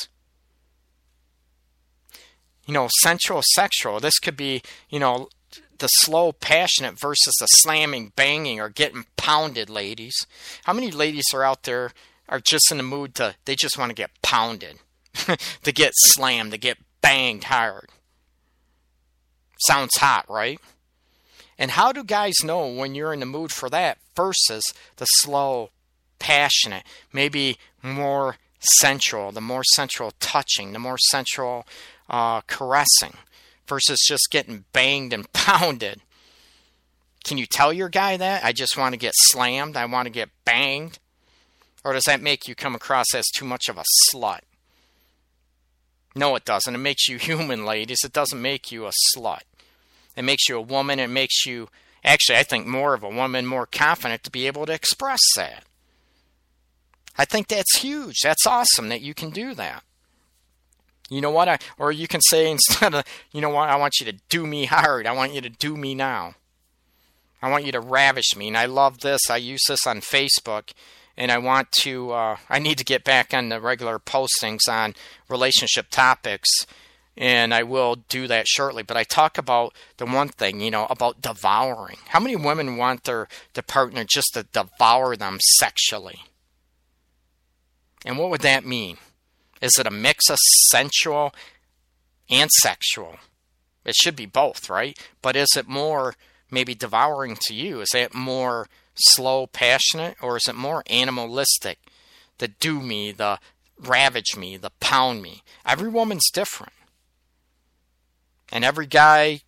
[2.65, 3.99] You know, sensual, sexual.
[3.99, 5.29] This could be, you know,
[5.79, 10.15] the slow, passionate versus the slamming, banging, or getting pounded, ladies.
[10.65, 11.91] How many ladies are out there
[12.27, 14.79] are just in the mood to, they just want to get pounded,
[15.63, 17.89] to get slammed, to get banged hard?
[19.67, 20.59] Sounds hot, right?
[21.57, 24.63] And how do guys know when you're in the mood for that versus
[24.95, 25.71] the slow,
[26.19, 31.65] passionate, maybe more sensual, the more sensual touching, the more sensual
[32.09, 33.15] uh, caressing
[33.67, 36.01] versus just getting banged and pounded?
[37.23, 38.43] Can you tell your guy that?
[38.43, 39.75] I just want to get slammed.
[39.75, 40.99] I want to get banged.
[41.83, 44.41] Or does that make you come across as too much of a slut?
[46.15, 46.73] No, it doesn't.
[46.73, 47.99] It makes you human, ladies.
[48.03, 49.41] It doesn't make you a slut.
[50.15, 50.99] It makes you a woman.
[50.99, 51.69] It makes you,
[52.03, 55.63] actually, I think, more of a woman, more confident to be able to express that.
[57.19, 58.21] I think that's huge.
[58.23, 59.83] That's awesome that you can do that.
[61.09, 61.49] You know what?
[61.49, 63.03] I, or you can say instead of,
[63.33, 63.67] you know what?
[63.67, 65.05] I want you to do me hard.
[65.05, 66.35] I want you to do me now.
[67.41, 68.47] I want you to ravish me.
[68.47, 69.19] And I love this.
[69.29, 70.71] I use this on Facebook.
[71.17, 74.95] And I want to, uh, I need to get back on the regular postings on
[75.27, 76.49] relationship topics
[77.17, 78.81] and I will do that shortly.
[78.81, 81.97] But I talk about the one thing, you know, about devouring.
[82.07, 86.21] How many women want their, their partner just to devour them sexually?
[88.05, 88.97] And what would that mean?
[89.61, 90.37] Is it a mix of
[90.71, 91.33] sensual
[92.29, 93.17] and sexual?
[93.85, 94.97] It should be both, right?
[95.21, 96.15] But is it more
[96.51, 97.81] maybe devouring to you?
[97.81, 101.79] Is it more slow, passionate, or is it more animalistic?
[102.37, 103.39] The do me, the
[103.77, 105.43] ravage me, the pound me.
[105.65, 106.73] Every woman's different.
[108.51, 109.41] And every guy,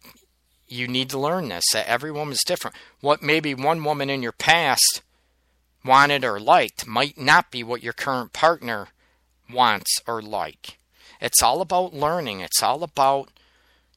[0.68, 1.64] you need to learn this.
[1.74, 2.76] That every woman's different.
[3.00, 5.02] What maybe one woman in your past
[5.84, 8.88] wanted or liked might not be what your current partner
[9.52, 10.78] wants or like.
[11.20, 12.42] It's all about learning.
[12.42, 13.30] It's all about,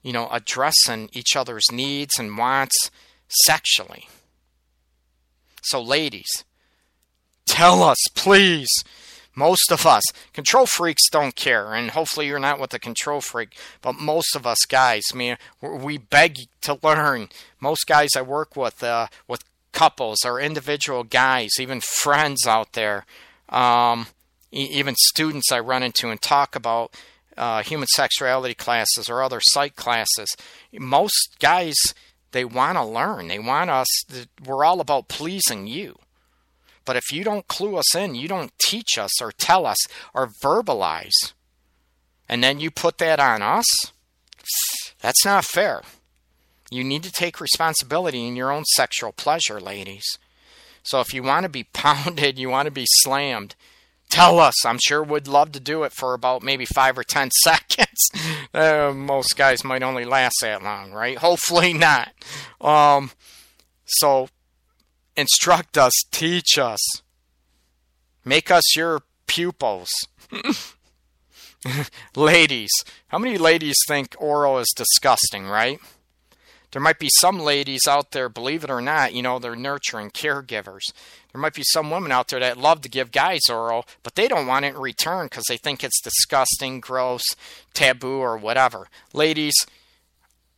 [0.02, 2.90] you know, addressing each other's needs and wants
[3.44, 4.08] sexually.
[5.62, 6.44] So, ladies,
[7.46, 8.68] tell us, please.
[9.36, 13.56] Most of us, control freaks don't care, and hopefully you're not with a control freak,
[13.82, 17.30] but most of us guys, man, we beg to learn.
[17.58, 19.42] Most guys I work with, uh, with
[19.74, 23.04] couples or individual guys, even friends out there,
[23.50, 24.06] um,
[24.50, 26.94] even students I run into and talk about
[27.36, 30.34] uh, human sexuality classes or other psych classes,
[30.72, 31.74] most guys
[32.30, 33.28] they want to learn.
[33.28, 33.86] They want us.
[34.44, 35.98] We're all about pleasing you.
[36.84, 39.78] But if you don't clue us in, you don't teach us or tell us
[40.12, 41.32] or verbalize,
[42.28, 43.64] and then you put that on us,
[45.00, 45.82] that's not fair.
[46.74, 50.18] You need to take responsibility in your own sexual pleasure, ladies.
[50.82, 53.54] So if you want to be pounded, you want to be slammed,
[54.10, 54.64] tell us.
[54.66, 58.10] I'm sure would love to do it for about maybe five or ten seconds.
[58.52, 61.18] Uh, most guys might only last that long, right?
[61.18, 62.12] Hopefully not.
[62.60, 63.10] Um,
[63.86, 64.28] so
[65.16, 66.80] instruct us, teach us,
[68.24, 69.90] make us your pupils.
[72.16, 72.70] ladies,
[73.08, 75.78] how many ladies think oral is disgusting, right?
[76.74, 80.10] There might be some ladies out there, believe it or not, you know, they're nurturing
[80.10, 80.82] caregivers.
[81.32, 84.26] There might be some women out there that love to give guys oral, but they
[84.26, 87.22] don't want it in return because they think it's disgusting, gross,
[87.74, 88.88] taboo, or whatever.
[89.12, 89.54] Ladies,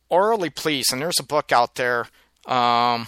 [0.09, 2.07] orally please, and there's a book out there
[2.47, 3.05] um,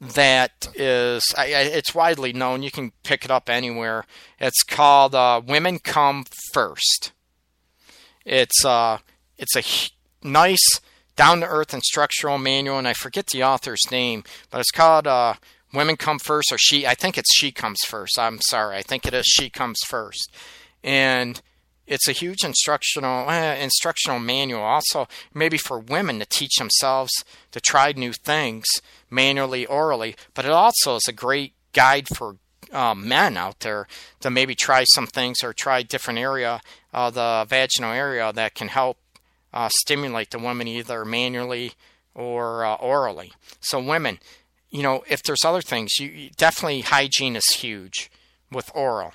[0.00, 2.62] that is I, it's widely known.
[2.62, 4.04] You can pick it up anywhere.
[4.38, 7.10] It's called uh, "Women Come First.
[8.24, 8.98] It's uh,
[9.36, 9.62] it's a
[10.26, 10.80] nice,
[11.18, 15.34] down to earth instructional manual, and I forget the author's name, but it's called uh,
[15.74, 18.18] "Women Come First or "She." I think it's "She Comes First.
[18.18, 20.30] I'm sorry, I think it is "She Comes First.
[20.82, 21.42] and
[21.86, 27.10] it's a huge instructional uh, instructional manual also maybe for women to teach themselves
[27.50, 28.66] to try new things
[29.10, 32.36] manually orally but it also is a great guide for
[32.72, 33.86] uh, men out there
[34.20, 36.60] to maybe try some things or try different area
[36.92, 38.98] of the vaginal area that can help
[39.52, 41.72] uh, stimulate the woman either manually
[42.14, 44.18] or uh, orally so women
[44.70, 48.10] you know if there's other things you definitely hygiene is huge
[48.50, 49.12] with oral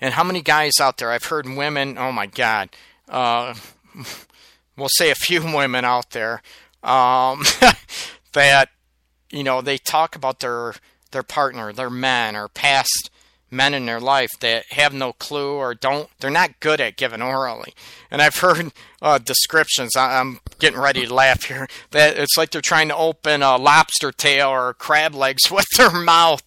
[0.00, 1.10] and how many guys out there?
[1.10, 1.96] I've heard women.
[1.98, 2.70] Oh my God.
[3.08, 3.54] Uh,
[4.76, 6.42] we'll say a few women out there
[6.82, 7.42] um,
[8.32, 8.68] that
[9.30, 10.74] you know they talk about their
[11.12, 13.10] their partner, their men, or past
[13.54, 17.22] men in their life that have no clue or don't they're not good at giving
[17.22, 17.72] orally
[18.10, 22.60] and i've heard uh, descriptions i'm getting ready to laugh here that it's like they're
[22.60, 26.42] trying to open a lobster tail or crab legs with their mouth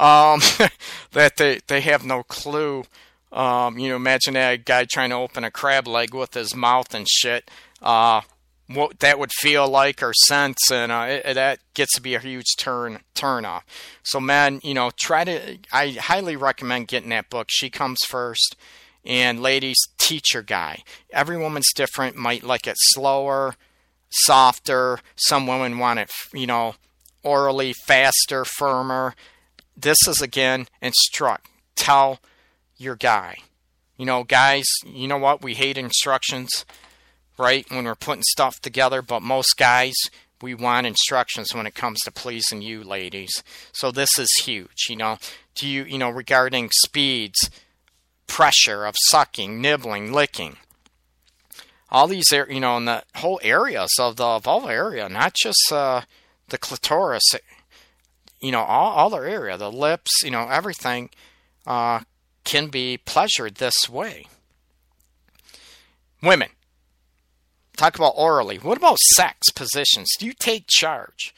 [0.00, 0.40] um,
[1.12, 2.84] that they, they have no clue.
[3.32, 6.94] Um, you know, imagine that guy trying to open a crab leg with his mouth
[6.94, 7.48] and shit.
[7.80, 8.22] Uh,
[8.72, 12.20] what that would feel like or sense, and uh, it, that gets to be a
[12.20, 13.64] huge turn turn off.
[14.02, 15.58] So, man, you know, try to.
[15.72, 17.48] I highly recommend getting that book.
[17.50, 18.56] She comes first,
[19.04, 20.82] and ladies, teach your guy.
[21.12, 22.16] Every woman's different.
[22.16, 23.56] Might like it slower,
[24.10, 24.98] softer.
[25.16, 26.74] Some women want it, you know,
[27.22, 29.14] orally faster, firmer
[29.82, 31.48] this is again instruct.
[31.76, 32.20] Tell
[32.76, 33.36] your guy.
[33.96, 35.42] You know, guys, you know what?
[35.42, 36.64] We hate instructions,
[37.40, 37.68] right?
[37.70, 39.94] When we're putting stuff together, but most guys,
[40.40, 43.42] we want instructions when it comes to pleasing you, ladies.
[43.72, 45.18] So this is huge, you know.
[45.56, 47.50] Do you, you know, regarding speeds,
[48.26, 50.56] pressure of sucking, nibbling, licking.
[51.90, 56.02] All these, you know, in the whole areas of the vulva area, not just uh,
[56.48, 57.34] the clitoris
[58.40, 61.10] you know, all, their area, the lips, you know, everything
[61.66, 62.00] uh,
[62.44, 64.26] can be pleasured this way.
[66.22, 66.48] Women,
[67.80, 68.58] talk about orally.
[68.58, 70.08] What about sex positions?
[70.18, 71.34] Do you take charge?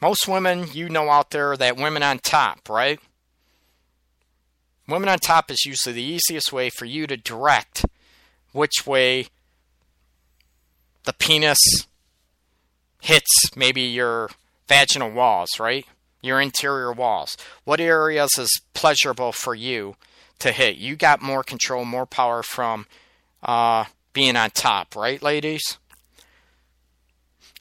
[0.00, 2.98] Most women, you know out there that women on top, right?
[4.88, 7.86] Women on top is usually the easiest way for you to direct
[8.52, 9.28] which way
[11.04, 11.58] the penis
[13.00, 14.30] hits maybe your
[14.68, 15.86] vaginal walls, right?
[16.22, 17.36] Your interior walls.
[17.64, 19.94] What areas is pleasurable for you
[20.40, 20.76] to hit?
[20.76, 22.86] You got more control, more power from
[23.42, 23.84] uh,
[24.14, 25.78] being on top, right, ladies?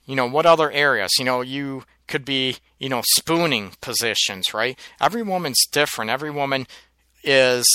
[0.05, 1.11] You know, what other areas?
[1.19, 4.79] You know, you could be, you know, spooning positions, right?
[5.01, 6.11] Every woman's different.
[6.11, 6.67] Every woman
[7.23, 7.65] is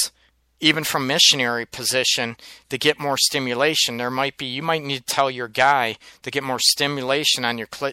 [0.60, 2.36] even from missionary position
[2.70, 6.32] to get more stimulation there might be you might need to tell your guy to
[6.32, 7.92] get more stimulation on your clit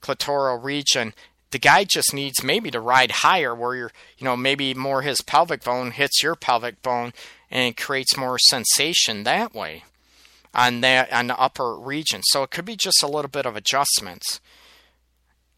[0.00, 1.12] clitoral region
[1.50, 5.20] the guy just needs maybe to ride higher where you're, you know, maybe more his
[5.20, 7.12] pelvic bone hits your pelvic bone
[7.50, 9.84] and creates more sensation that way
[10.54, 12.22] on that on the upper region.
[12.24, 14.40] So it could be just a little bit of adjustments.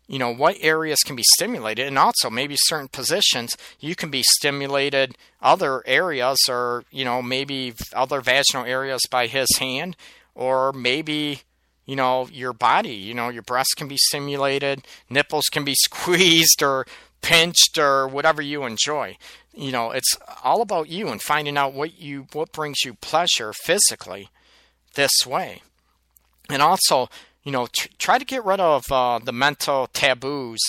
[0.07, 4.25] You know, what areas can be stimulated and also maybe certain positions you can be
[4.25, 9.97] stimulated other areas or, you know, maybe other vaginal areas by his hand
[10.35, 11.43] or maybe
[11.87, 12.95] you know, your body.
[12.95, 16.87] You know, your breasts can be stimulated, nipples can be squeezed or
[17.21, 19.17] pinched or whatever you enjoy.
[19.53, 23.53] You know, it's all about you and finding out what you what brings you pleasure
[23.53, 24.31] physically
[24.95, 25.63] this way.
[26.49, 27.09] And also,
[27.45, 30.61] you know, tr- try to get rid of uh, the mental taboos,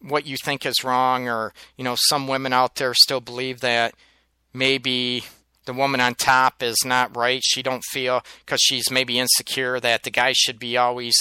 [0.00, 3.94] what you think is wrong, or you know, some women out there still believe that
[4.52, 5.24] maybe
[5.64, 7.42] the woman on top is not right.
[7.44, 11.14] She don't feel because she's maybe insecure that the guy should be always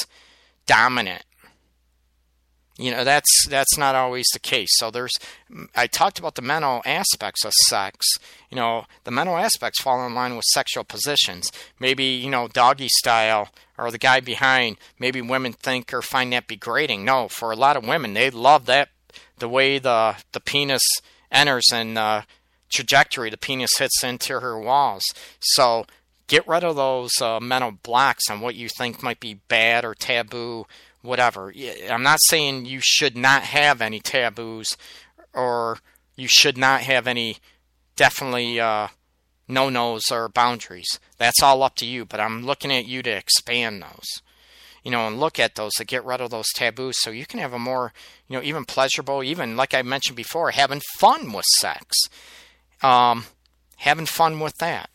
[0.66, 1.24] dominant.
[2.78, 4.70] You know that's that's not always the case.
[4.74, 5.14] So there's
[5.76, 8.06] I talked about the mental aspects of sex.
[8.50, 11.52] You know the mental aspects fall in line with sexual positions.
[11.80, 14.78] Maybe you know doggy style or the guy behind.
[15.00, 17.06] Maybe women think or find that degrading.
[17.06, 18.90] No, for a lot of women they love that
[19.38, 20.84] the way the the penis
[21.32, 21.98] enters and
[22.70, 25.04] trajectory the penis hits into her walls.
[25.40, 25.86] So
[26.28, 29.94] get rid of those uh, mental blocks on what you think might be bad or
[29.94, 30.66] taboo,
[31.06, 31.54] whatever.
[31.90, 34.78] I'm not saying you should not have any taboos
[35.34, 35.80] or
[36.16, 37.38] you should not have any
[37.96, 38.90] definitely uh,
[39.48, 41.00] no nos or boundaries.
[41.18, 44.22] That's all up to you, but I'm looking at you to expand those.
[44.84, 47.40] You know, and look at those to get rid of those taboos so you can
[47.40, 47.92] have a more,
[48.28, 51.96] you know, even pleasurable, even like I mentioned before, having fun with sex
[52.86, 53.26] um,
[53.78, 54.90] having fun with that.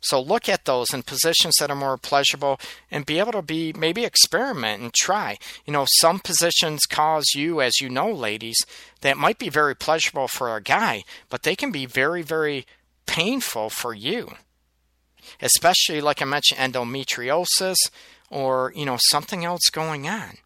[0.00, 2.58] So look at those in positions that are more pleasurable
[2.90, 5.38] and be able to be maybe experiment and try.
[5.66, 8.56] You know, some positions cause you, as you know, ladies,
[9.02, 12.66] that might be very pleasurable for a guy, but they can be very, very
[13.06, 14.32] painful for you.
[15.42, 17.76] Especially like I mentioned, endometriosis
[18.30, 20.38] or, you know, something else going on.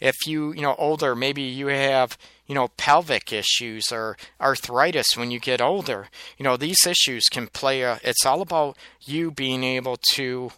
[0.00, 2.16] If you, you know, older, maybe you have
[2.48, 6.08] you know, pelvic issues or arthritis when you get older.
[6.38, 10.50] You know, these issues can play a it's all about you being able to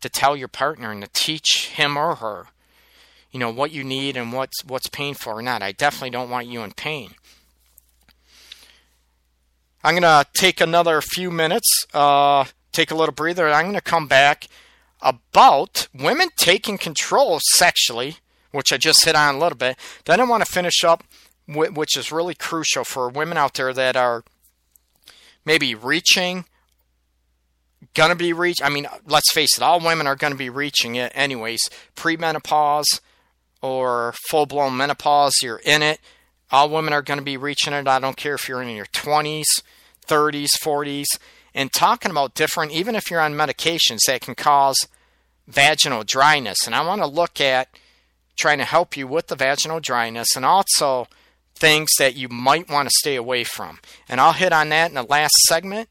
[0.00, 2.48] to tell your partner and to teach him or her,
[3.30, 5.62] you know, what you need and what's what's painful or not.
[5.62, 7.14] I definitely don't want you in pain.
[9.84, 14.48] I'm gonna take another few minutes, uh, take a little breather, I'm gonna come back
[15.00, 18.16] about women taking control sexually
[18.54, 19.76] which I just hit on a little bit.
[20.04, 21.02] Then I want to finish up,
[21.48, 24.24] which is really crucial for women out there that are
[25.44, 26.44] maybe reaching,
[27.94, 28.62] gonna be reach.
[28.62, 31.60] I mean, let's face it, all women are gonna be reaching it anyways.
[31.96, 33.00] Premenopause
[33.60, 36.00] or full blown menopause, you're in it.
[36.50, 37.88] All women are gonna be reaching it.
[37.88, 39.62] I don't care if you're in your 20s,
[40.06, 41.18] 30s, 40s,
[41.54, 44.76] and talking about different, even if you're on medications that can cause
[45.48, 46.66] vaginal dryness.
[46.66, 47.68] And I want to look at
[48.36, 51.06] trying to help you with the vaginal dryness and also
[51.54, 53.78] things that you might want to stay away from.
[54.08, 55.88] And I'll hit on that in the last segment,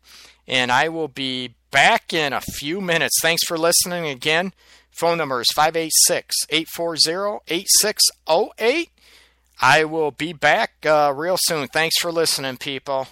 [0.48, 3.18] and I will be back in a few minutes.
[3.22, 4.54] Thanks for listening again.
[4.91, 8.89] Phone number is 586 840 8608.
[9.62, 11.68] I will be back uh, real soon.
[11.68, 13.08] Thanks for listening, people.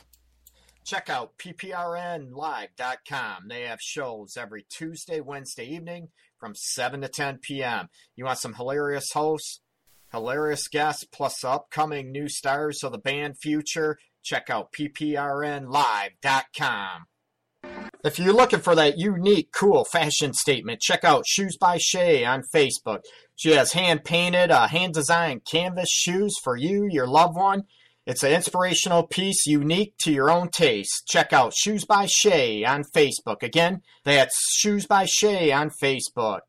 [0.86, 2.68] Check out pprnlive.com.
[3.48, 6.10] They have shows every Tuesday, Wednesday evening
[6.42, 7.88] from 7 to 10 p.m.
[8.16, 9.62] You want some hilarious hosts,
[10.12, 14.00] hilarious guests, plus upcoming new stars of the band future?
[14.24, 15.70] Check out pprnlive.com.
[18.04, 22.42] If you're looking for that unique, cool fashion statement, check out Shoes by Shay on
[22.54, 23.02] Facebook.
[23.36, 27.66] She has hand painted, uh, hand designed canvas shoes for you, your loved one.
[28.12, 31.03] It's an inspirational piece unique to your own taste.
[31.07, 33.41] Check out Shoes by Shay on Facebook.
[33.41, 36.41] Again, that's Shoes by Shay on Facebook.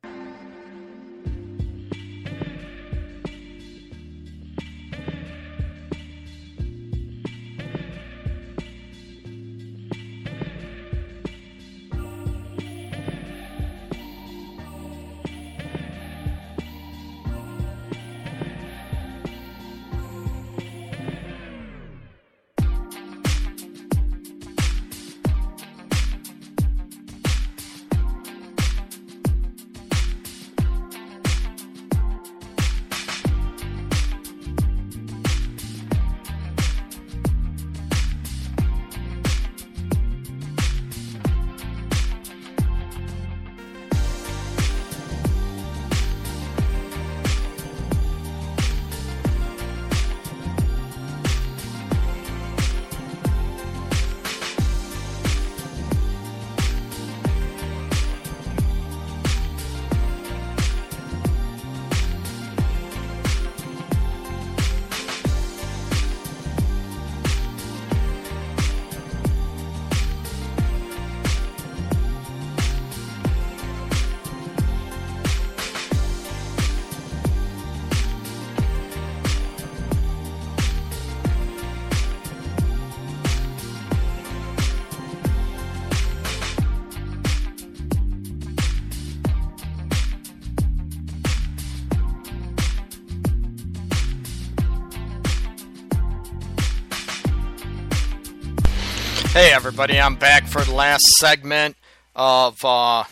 [99.64, 101.76] Everybody, I'm back for the last segment
[102.16, 103.04] of uh,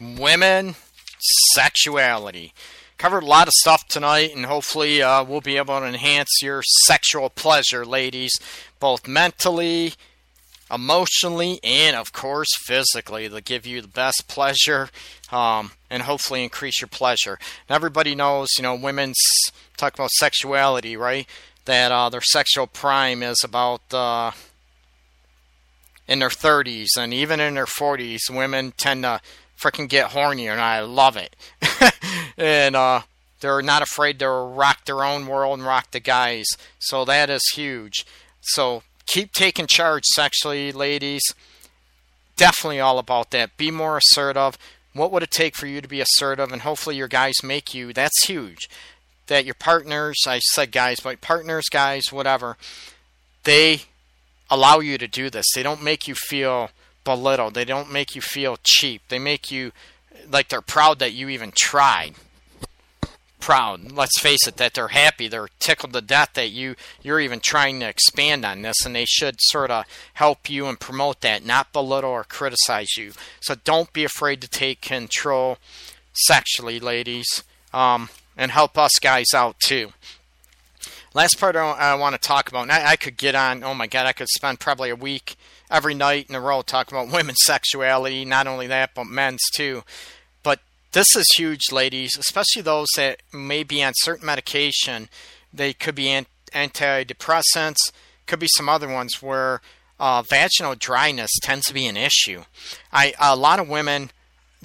[0.00, 0.76] women
[1.52, 2.54] sexuality.
[2.96, 6.62] Covered a lot of stuff tonight, and hopefully, uh, we'll be able to enhance your
[6.84, 8.30] sexual pleasure, ladies,
[8.78, 9.94] both mentally,
[10.72, 14.90] emotionally, and of course, physically, to give you the best pleasure
[15.32, 17.36] um, and hopefully increase your pleasure.
[17.68, 19.18] And everybody knows, you know, women's
[19.76, 21.26] talk about sexuality, right?
[21.64, 23.92] That uh, their sexual prime is about.
[26.08, 29.20] In their 30s and even in their 40s, women tend to
[29.58, 31.34] freaking get horny, and I love it.
[32.36, 33.02] and uh,
[33.40, 36.46] they're not afraid to rock their own world and rock the guys.
[36.78, 38.06] So that is huge.
[38.40, 41.22] So keep taking charge sexually, ladies.
[42.36, 43.56] Definitely all about that.
[43.56, 44.58] Be more assertive.
[44.92, 46.52] What would it take for you to be assertive?
[46.52, 47.92] And hopefully your guys make you.
[47.92, 48.68] That's huge.
[49.26, 52.56] That your partners, I said guys, but partners, guys, whatever,
[53.44, 53.82] they
[54.50, 55.46] allow you to do this.
[55.54, 56.70] They don't make you feel
[57.04, 57.54] belittled.
[57.54, 59.02] They don't make you feel cheap.
[59.08, 59.72] They make you
[60.30, 62.14] like they're proud that you even tried.
[63.38, 63.92] Proud.
[63.92, 65.28] Let's face it, that they're happy.
[65.28, 69.04] They're tickled to death that you you're even trying to expand on this, and they
[69.04, 69.84] should sort of
[70.14, 73.12] help you and promote that, not belittle or criticize you.
[73.40, 75.58] So don't be afraid to take control
[76.12, 79.92] sexually, ladies, um, and help us guys out too.
[81.16, 83.72] Last part I, I want to talk about, and I, I, could get on, oh
[83.72, 85.36] my God, I could spend probably a week
[85.70, 89.82] every night in a row talking about women's sexuality, not only that, but men's too.
[90.42, 90.60] But
[90.92, 95.08] this is huge, ladies, especially those that may be on certain medication.
[95.54, 97.92] They could be antidepressants,
[98.26, 99.62] could be some other ones where
[99.98, 102.42] uh, vaginal dryness tends to be an issue.
[102.92, 104.10] I A lot of women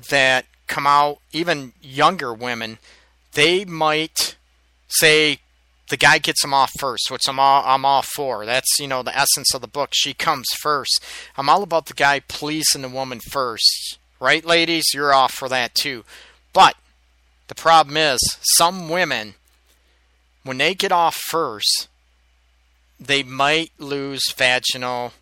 [0.09, 2.77] that come out, even younger women,
[3.35, 4.35] they might
[4.89, 5.39] say
[5.91, 8.45] the guy gets him off first, which I'm all I'm all for.
[8.45, 9.89] That's you know the essence of the book.
[9.93, 11.03] She comes first.
[11.37, 14.85] I'm all about the guy pleasing the woman first, right, ladies?
[14.93, 16.03] You're off for that too.
[16.53, 16.75] But
[17.49, 18.19] the problem is,
[18.57, 19.35] some women,
[20.43, 21.89] when they get off first,
[22.97, 25.13] they might lose vaginal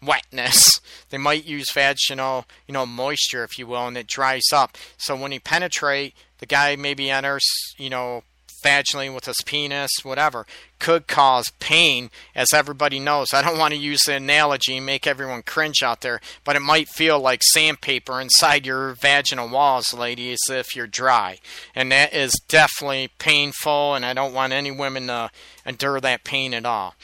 [0.00, 0.80] wetness.
[1.08, 4.76] They might use vaginal, you know, moisture, if you will, and it dries up.
[4.98, 7.46] So when you penetrate, the guy maybe enters,
[7.78, 8.24] you know,
[8.66, 10.46] vaginally with his penis, whatever,
[10.78, 13.32] could cause pain, as everybody knows.
[13.32, 16.60] I don't want to use the analogy and make everyone cringe out there, but it
[16.60, 21.38] might feel like sandpaper inside your vaginal walls, ladies, if you're dry.
[21.74, 25.30] And that is definitely painful, and I don't want any women to
[25.64, 26.94] endure that pain at all.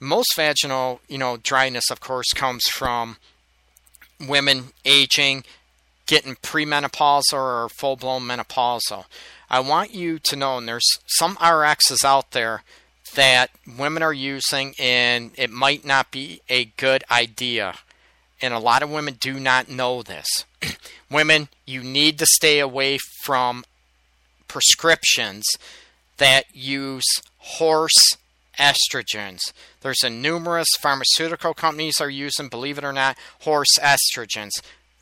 [0.00, 3.16] Most vaginal, you know, dryness, of course, comes from
[4.20, 5.44] women aging,
[6.12, 9.06] getting premenopausal or full blown menopausal.
[9.48, 12.64] I want you to know, and there's some RXs out there
[13.14, 13.48] that
[13.78, 17.76] women are using, and it might not be a good idea.
[18.42, 20.26] And a lot of women do not know this.
[21.10, 23.64] women, you need to stay away from
[24.48, 25.46] prescriptions
[26.18, 27.06] that use
[27.38, 28.18] horse
[28.58, 29.40] estrogens.
[29.80, 34.50] There's a numerous pharmaceutical companies are using, believe it or not, horse estrogens.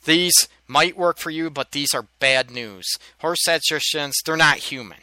[0.05, 2.87] These might work for you, but these are bad news.
[3.19, 4.99] Horse estrogens, they're not human,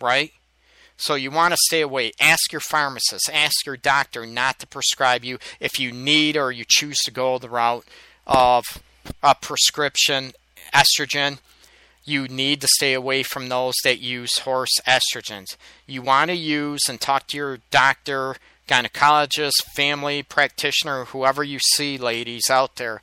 [0.00, 0.32] right?
[0.96, 2.12] So you want to stay away.
[2.20, 6.64] Ask your pharmacist, ask your doctor not to prescribe you if you need or you
[6.66, 7.84] choose to go the route
[8.26, 8.64] of
[9.22, 10.32] a prescription
[10.72, 11.38] estrogen.
[12.04, 15.56] You need to stay away from those that use horse estrogens.
[15.86, 18.36] You want to use and talk to your doctor,
[18.68, 23.00] gynecologist, family practitioner, whoever you see, ladies out there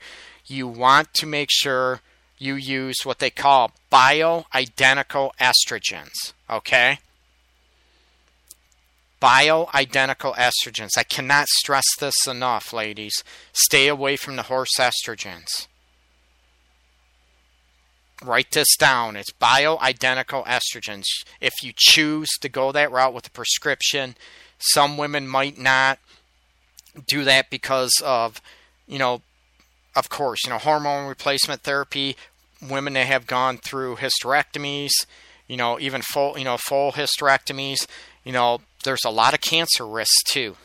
[0.47, 2.01] you want to make sure
[2.37, 6.33] you use what they call bioidentical estrogens.
[6.49, 6.99] Okay?
[9.21, 10.97] Bioidentical estrogens.
[10.97, 13.23] I cannot stress this enough, ladies.
[13.53, 15.67] Stay away from the horse estrogens.
[18.23, 19.15] Write this down.
[19.15, 21.05] It's bioidentical estrogens.
[21.39, 24.15] If you choose to go that route with a prescription,
[24.57, 25.99] some women might not
[27.07, 28.41] do that because of,
[28.87, 29.21] you know,
[29.95, 32.15] of course, you know, hormone replacement therapy,
[32.61, 34.91] women that have gone through hysterectomies,
[35.47, 37.87] you know, even full, you know, full hysterectomies,
[38.23, 40.55] you know, there's a lot of cancer risks too.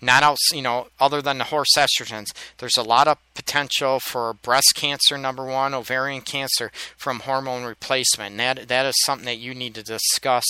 [0.00, 4.32] Not else, you know, other than the horse estrogens, there's a lot of potential for
[4.32, 8.32] breast cancer, number one, ovarian cancer from hormone replacement.
[8.32, 10.44] And that that is something that you need to discuss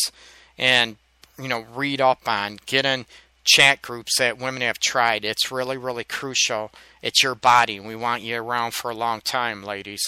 [0.58, 0.96] and
[1.40, 2.58] you know read up on.
[2.66, 3.06] Get in
[3.44, 5.24] chat groups that women have tried.
[5.24, 6.70] It's really, really crucial.
[7.02, 7.80] It's your body.
[7.80, 10.02] We want you around for a long time, ladies.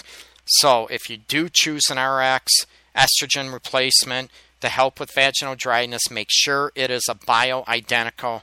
[0.44, 2.66] So if you do choose an RX
[2.96, 4.30] estrogen replacement
[4.60, 8.42] to help with vaginal dryness, make sure it is a bioidentical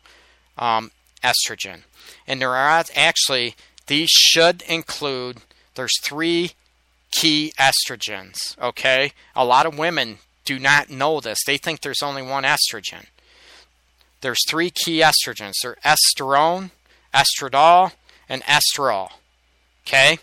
[0.58, 0.92] um,
[1.24, 1.84] estrogen.
[2.26, 3.56] And there are actually,
[3.88, 5.38] these should include,
[5.76, 6.52] there's three
[7.12, 9.12] key estrogens, okay?
[9.36, 11.40] A lot of women do not know this.
[11.46, 13.06] They think there's only one estrogen.
[14.22, 15.54] There's three key estrogens.
[15.62, 16.72] They're estrone,
[17.14, 17.92] estradiol,
[18.30, 19.10] and estriol.
[19.86, 20.20] Okay?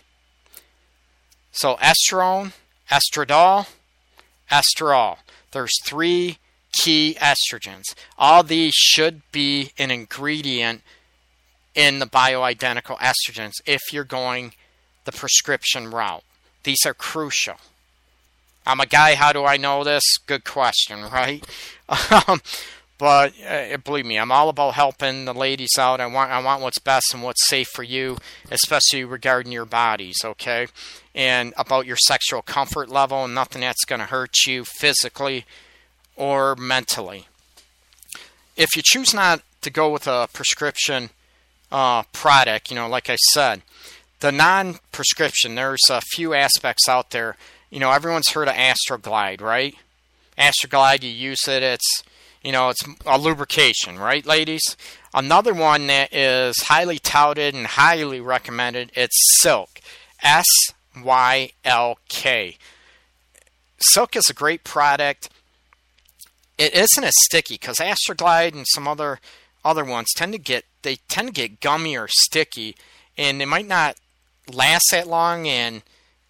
[1.51, 2.53] So estrone,
[2.89, 3.67] estradiol,
[4.51, 5.17] estriol.
[5.51, 6.37] There's three
[6.81, 7.83] key estrogens.
[8.17, 10.81] All these should be an ingredient
[11.73, 14.53] in the bioidentical estrogens if you're going
[15.05, 16.23] the prescription route.
[16.63, 17.55] These are crucial.
[18.65, 20.03] I'm a guy, how do I know this?
[20.25, 21.45] Good question, right?
[22.27, 22.41] Um,
[22.97, 25.99] but uh, believe me, I'm all about helping the ladies out.
[25.99, 28.17] I want I want what's best and what's safe for you,
[28.49, 30.67] especially regarding your bodies, okay?
[31.13, 35.45] And about your sexual comfort level, and nothing that's going to hurt you physically
[36.15, 37.27] or mentally.
[38.55, 41.09] If you choose not to go with a prescription
[41.71, 43.61] uh, product, you know, like I said,
[44.21, 47.35] the non-prescription, there's a few aspects out there.
[47.69, 49.75] You know, everyone's heard of Astroglide, right?
[50.37, 52.03] Astroglide, you use it, it's
[52.45, 54.61] you know, it's a lubrication, right, ladies?
[55.15, 59.81] Another one that is highly touted and highly recommended, it's Sylk.
[60.21, 60.45] S
[61.03, 62.57] Y L K.
[63.79, 65.29] Sylk is a great product.
[66.57, 69.19] It isn't as sticky because Astroglide and some other
[69.63, 72.75] other ones tend to get they tend to get gummy or sticky,
[73.17, 73.97] and they might not
[74.53, 75.81] last that long, and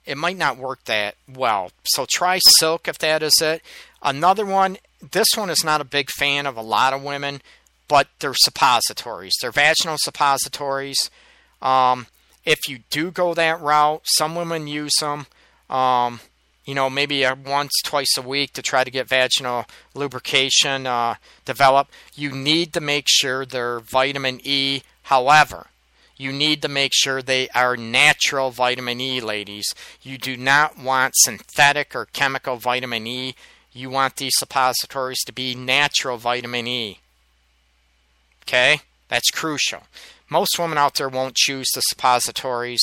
[0.06, 1.72] it might not work that well.
[1.84, 3.62] So try Sylk if that is it.
[4.02, 4.78] Another one
[5.12, 7.42] this one is not a big fan of a lot of women,
[7.88, 9.34] but they're suppositories.
[9.42, 11.10] They're vaginal suppositories.
[11.62, 12.08] Um,
[12.46, 15.28] if you do go that route, some women use them.
[15.70, 16.20] Um,
[16.66, 21.92] you know, maybe once, twice a week to try to get vaginal lubrication uh, developed.
[22.16, 24.82] You need to make sure they're vitamin E.
[25.04, 25.68] However,
[26.18, 29.66] you need to make sure they are natural vitamin E, ladies.
[30.02, 33.36] You do not want synthetic or chemical vitamin E
[33.76, 37.00] you want these suppositories to be natural vitamin E.
[38.44, 38.80] Okay?
[39.10, 39.84] That's crucial.
[40.30, 42.82] Most women out there won't choose the suppositories,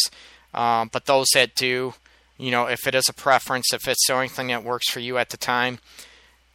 [0.55, 1.95] um, but those that do,
[2.37, 5.01] you know, if it is a preference, if it's the only thing that works for
[5.01, 5.79] you at the time,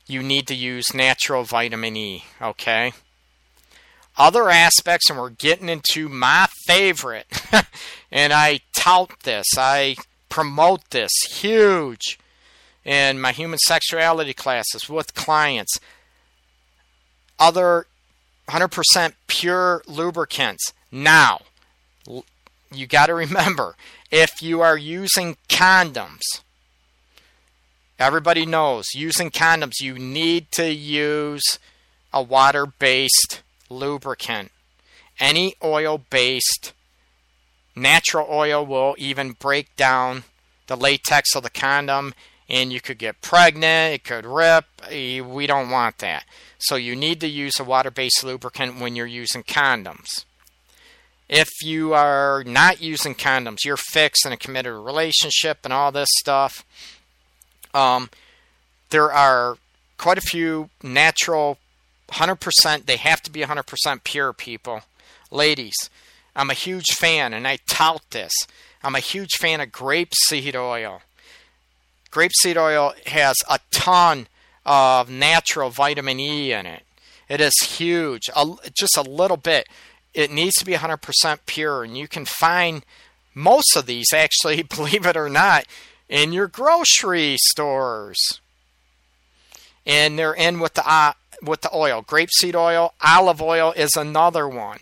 [0.08, 2.24] you need to use natural vitamin E.
[2.42, 2.94] Okay?
[4.18, 7.28] Other aspects, and we're getting into my favorite,
[8.12, 9.96] and I tout this, I
[10.30, 12.20] promote this huge
[12.88, 15.78] in my human sexuality classes with clients.
[17.38, 17.86] Other
[18.48, 20.72] 100% pure lubricants.
[20.90, 21.42] Now,
[22.72, 23.76] you got to remember
[24.10, 26.22] if you are using condoms,
[28.00, 31.60] everybody knows using condoms, you need to use
[32.14, 34.52] a water based lubricant.
[35.20, 36.72] Any oil based
[37.76, 40.24] natural oil will even break down
[40.68, 42.14] the latex of the condom
[42.50, 44.66] and you could get pregnant, it could rip.
[44.90, 46.26] Eh, we don't want that.
[46.60, 50.26] So you need to use a water based lubricant when you're using condoms.
[51.30, 56.10] If you are not using condoms, you're fixed in a committed relationship and all this
[56.20, 56.66] stuff.
[57.74, 58.10] Um,
[58.92, 59.58] there are
[59.98, 61.58] quite a few natural
[62.10, 64.82] 100%, they have to be 100% pure people.
[65.30, 65.76] Ladies,
[66.34, 68.32] I'm a huge fan and I tout this.
[68.82, 71.02] I'm a huge fan of grapeseed oil
[72.12, 74.28] grapeseed oil has a ton
[74.66, 76.84] of natural vitamin E in it.
[77.30, 78.46] It is huge, a,
[78.78, 79.68] just a little bit.
[80.14, 82.84] It needs to be 100% pure, and you can find
[83.34, 85.66] most of these, actually, believe it or not,
[86.10, 88.18] in your grocery stores.
[89.86, 92.04] And they're in with the uh, with the oil.
[92.04, 94.80] Grapeseed oil, olive oil is another one.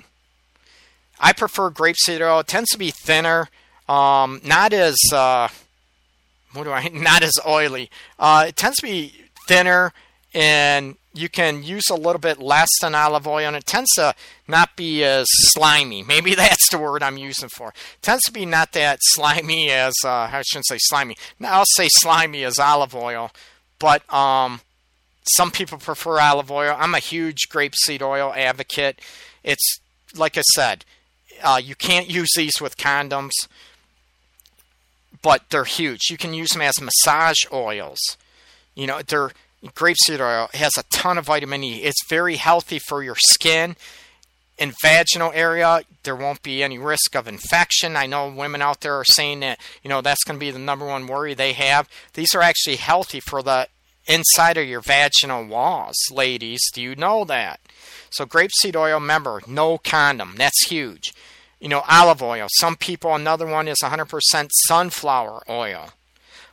[1.20, 2.40] I prefer grapeseed oil.
[2.40, 3.50] It tends to be thinner,
[3.88, 5.50] um, not as uh,
[6.56, 7.90] what do I not as oily.
[8.18, 9.14] Uh, it tends to be
[9.48, 9.94] thinner
[10.34, 14.14] and you can use a little bit less than olive oil and it tends to
[14.48, 16.04] not be as slimy.
[16.08, 17.70] Maybe that's the word I'm using for.
[17.70, 21.16] It tends to be not that slimy as uh, I shouldn't say slimy.
[21.40, 23.32] Now I'll say slimy as olive oil,
[23.80, 24.62] but um,
[25.36, 26.76] some people prefer olive oil.
[26.78, 29.00] I'm a huge grapeseed oil advocate.
[29.44, 29.80] It's
[30.16, 30.86] like I said,
[31.44, 33.32] uh, you can't use these with condoms
[35.22, 36.10] but they're huge.
[36.10, 38.00] You can use them as massage oils.
[38.76, 39.32] You know, they're
[39.74, 41.84] grapeseed oil has a ton of vitamin E.
[41.84, 43.76] It's very healthy for your skin.
[44.58, 47.98] In vaginal area, there won't be any risk of infection.
[47.98, 50.60] I know women out there are saying that, you know, that's going to be the
[50.60, 51.90] number one worry they have.
[52.14, 53.68] These are actually healthy for the
[54.08, 56.62] inside of your vaginal walls, ladies.
[56.74, 57.60] Do you know that?
[58.12, 60.36] So, grapeseed oil, remember, no condom.
[60.38, 61.14] That's huge.
[61.60, 62.48] You know, olive oil.
[62.60, 65.90] Some people, another one is 100% sunflower oil.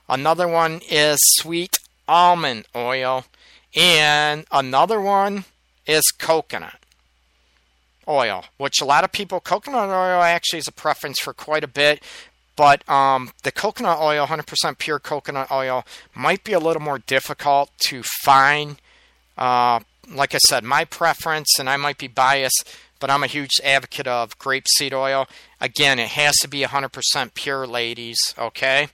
[0.08, 1.76] Another one is sweet
[2.08, 3.24] almond oil.
[3.74, 5.44] And another one
[5.86, 6.78] is coconut
[8.06, 11.68] oil, which a lot of people, coconut oil actually is a preference for quite a
[11.68, 12.02] bit.
[12.54, 17.70] But um, the coconut oil, 100% pure coconut oil, might be a little more difficult
[17.86, 18.76] to find.
[19.38, 19.80] Uh,
[20.12, 22.68] like I said, my preference, and I might be biased,
[23.02, 25.26] but I'm a huge advocate of grapeseed oil.
[25.60, 28.90] Again, it has to be 100% pure, ladies, okay?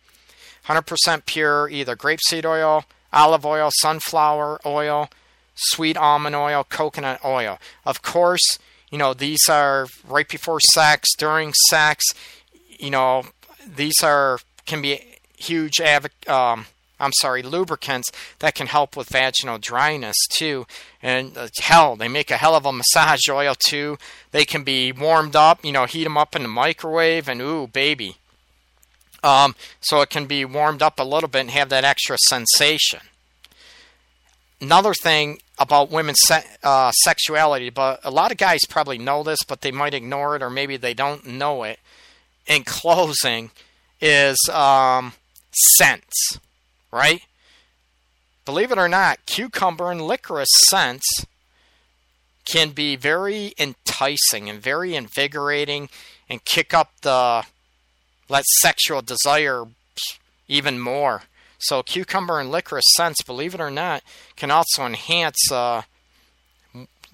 [0.64, 5.11] 100% pure, either grapeseed oil, olive oil, sunflower oil,
[5.54, 7.59] sweet almond oil, coconut oil.
[7.84, 8.59] Of course,
[8.90, 12.02] you know, these are right before sex, during sex,
[12.78, 13.24] you know,
[13.66, 15.02] these are can be
[15.36, 15.82] huge
[16.26, 16.64] um,
[17.01, 20.66] I'm sorry, lubricants that can help with vaginal dryness too.
[21.03, 23.99] And uh, hell, they make a hell of a massage oil too.
[24.32, 27.66] They can be warmed up, you know, heat them up in the microwave, and ooh,
[27.66, 28.16] baby.
[29.22, 33.01] Um, so it can be warmed up a little bit and have that extra sensation.
[34.61, 39.38] Another thing about women's se- uh, sexuality, but a lot of guys probably know this,
[39.46, 41.78] but they might ignore it, or maybe they don't know it.
[42.46, 43.51] In closing,
[44.01, 45.12] is um,
[45.53, 46.38] scents,
[46.91, 47.22] right?
[48.45, 51.26] Believe it or not, cucumber and licorice scents
[52.47, 55.91] can be very enticing and very invigorating
[56.30, 57.45] and kick up the
[58.28, 59.64] let sexual desire
[60.47, 61.22] even more.
[61.59, 64.03] So cucumber and licorice scents, believe it or not,
[64.36, 65.82] can also enhance uh,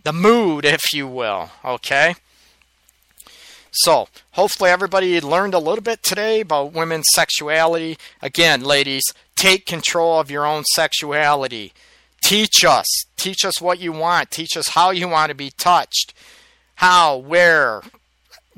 [0.05, 1.51] the mood, if you will.
[1.65, 2.15] Okay.
[3.73, 7.99] So, hopefully, everybody learned a little bit today about women's sexuality.
[8.23, 9.03] Again, ladies,
[9.37, 11.73] take control of your own sexuality.
[12.23, 12.87] Teach us.
[13.17, 14.31] Teach us what you want.
[14.31, 16.15] Teach us how you want to be touched.
[16.77, 17.83] How, where,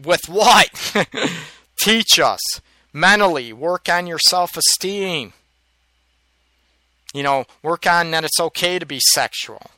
[0.03, 0.95] with what.
[1.81, 2.41] Teach us.
[2.93, 5.33] Mentally, work on your self esteem.
[7.13, 9.71] You know, work on that it's okay to be sexual.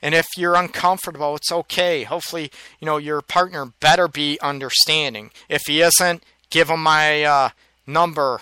[0.00, 2.02] And if you're uncomfortable, it's okay.
[2.02, 2.50] Hopefully,
[2.80, 5.30] you know, your partner better be understanding.
[5.48, 7.48] If he isn't, give him my uh,
[7.86, 8.40] number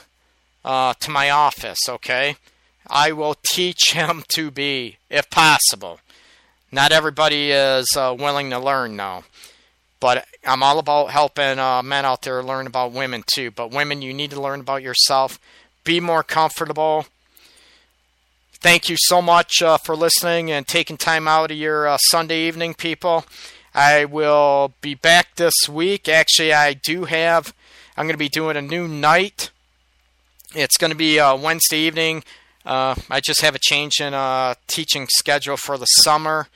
[0.64, 2.36] uh, to my office, okay?
[2.86, 6.00] I will teach him to be, if possible.
[6.70, 9.24] Not everybody is uh, willing to learn now.
[10.00, 13.50] But I'm all about helping uh, men out there learn about women too.
[13.50, 15.38] But women, you need to learn about yourself.
[15.84, 17.06] Be more comfortable
[18.62, 22.46] thank you so much uh, for listening and taking time out of your uh, Sunday
[22.46, 23.24] evening, people.
[23.74, 26.08] I will be back this week.
[26.08, 27.52] Actually, I do have,
[27.96, 29.50] I'm going to be doing a new night.
[30.54, 32.24] It's going to be uh, Wednesday evening.
[32.64, 36.48] Uh, I just have a change in uh, teaching schedule for the summer,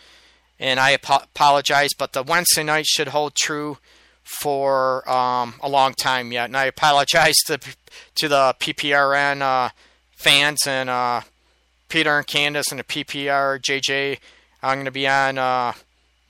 [0.61, 3.79] and I ap- apologize, but the Wednesday night should hold true
[4.23, 6.47] for um, a long time yet.
[6.47, 7.59] And I apologize to,
[8.17, 9.71] to the PPRN uh,
[10.17, 11.25] fans and
[11.89, 14.19] Peter and Candace and the PPR JJ.
[14.63, 15.73] I'm going to be on uh,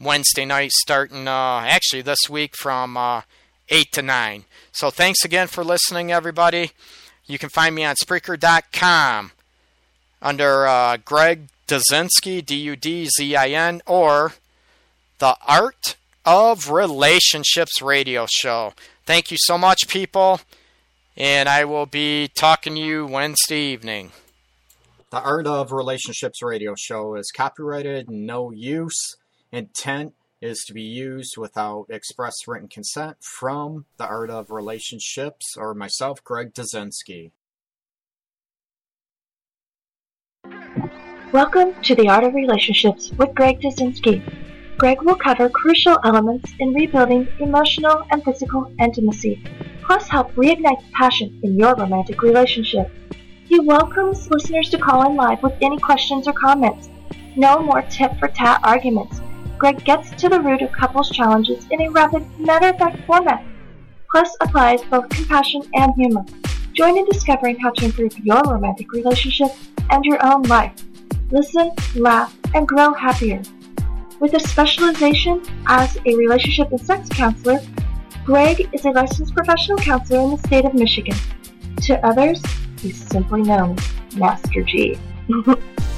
[0.01, 3.23] Wednesday night starting uh, actually this week from uh,
[3.71, 4.45] 8 to 9.
[4.73, 6.73] So thanks again for listening, everybody.
[7.27, 9.33] You can find me on Spreaker.com
[10.23, 14.35] under uh, Greg Dudzinski, D U D Z I N, or
[15.19, 18.75] the Art of Relationships radio show.
[19.05, 20.41] Thank you so much, people,
[21.17, 24.13] and I will be talking to you Wednesday evening.
[25.11, 29.17] The Art of Relationships radio show is copyrighted, no use.
[29.53, 35.75] Intent is to be used without express written consent from The Art of Relationships or
[35.75, 37.31] myself, Greg Dudzinski.
[41.33, 44.23] Welcome to The Art of Relationships with Greg Dudzinski.
[44.77, 49.43] Greg will cover crucial elements in rebuilding emotional and physical intimacy,
[49.83, 52.91] plus help reignite passion in your romantic relationship.
[53.47, 56.91] He welcomes listeners to call in live with any questions or comments.
[57.37, 59.21] No more tit for tat arguments.
[59.59, 63.45] Greg gets to the root of couples' challenges in a rapid, matter of fact format,
[64.11, 66.25] plus applies both compassion and humor.
[66.73, 69.51] Join in discovering how to improve your romantic relationship
[69.91, 70.75] and your own life.
[71.31, 73.43] Listen, laugh, and grow happier.
[74.21, 77.61] With a specialization as a relationship and sex counselor,
[78.25, 81.17] Greg is a licensed professional counselor in the state of Michigan.
[81.83, 82.43] To others,
[82.81, 84.99] He's simply known as Master G.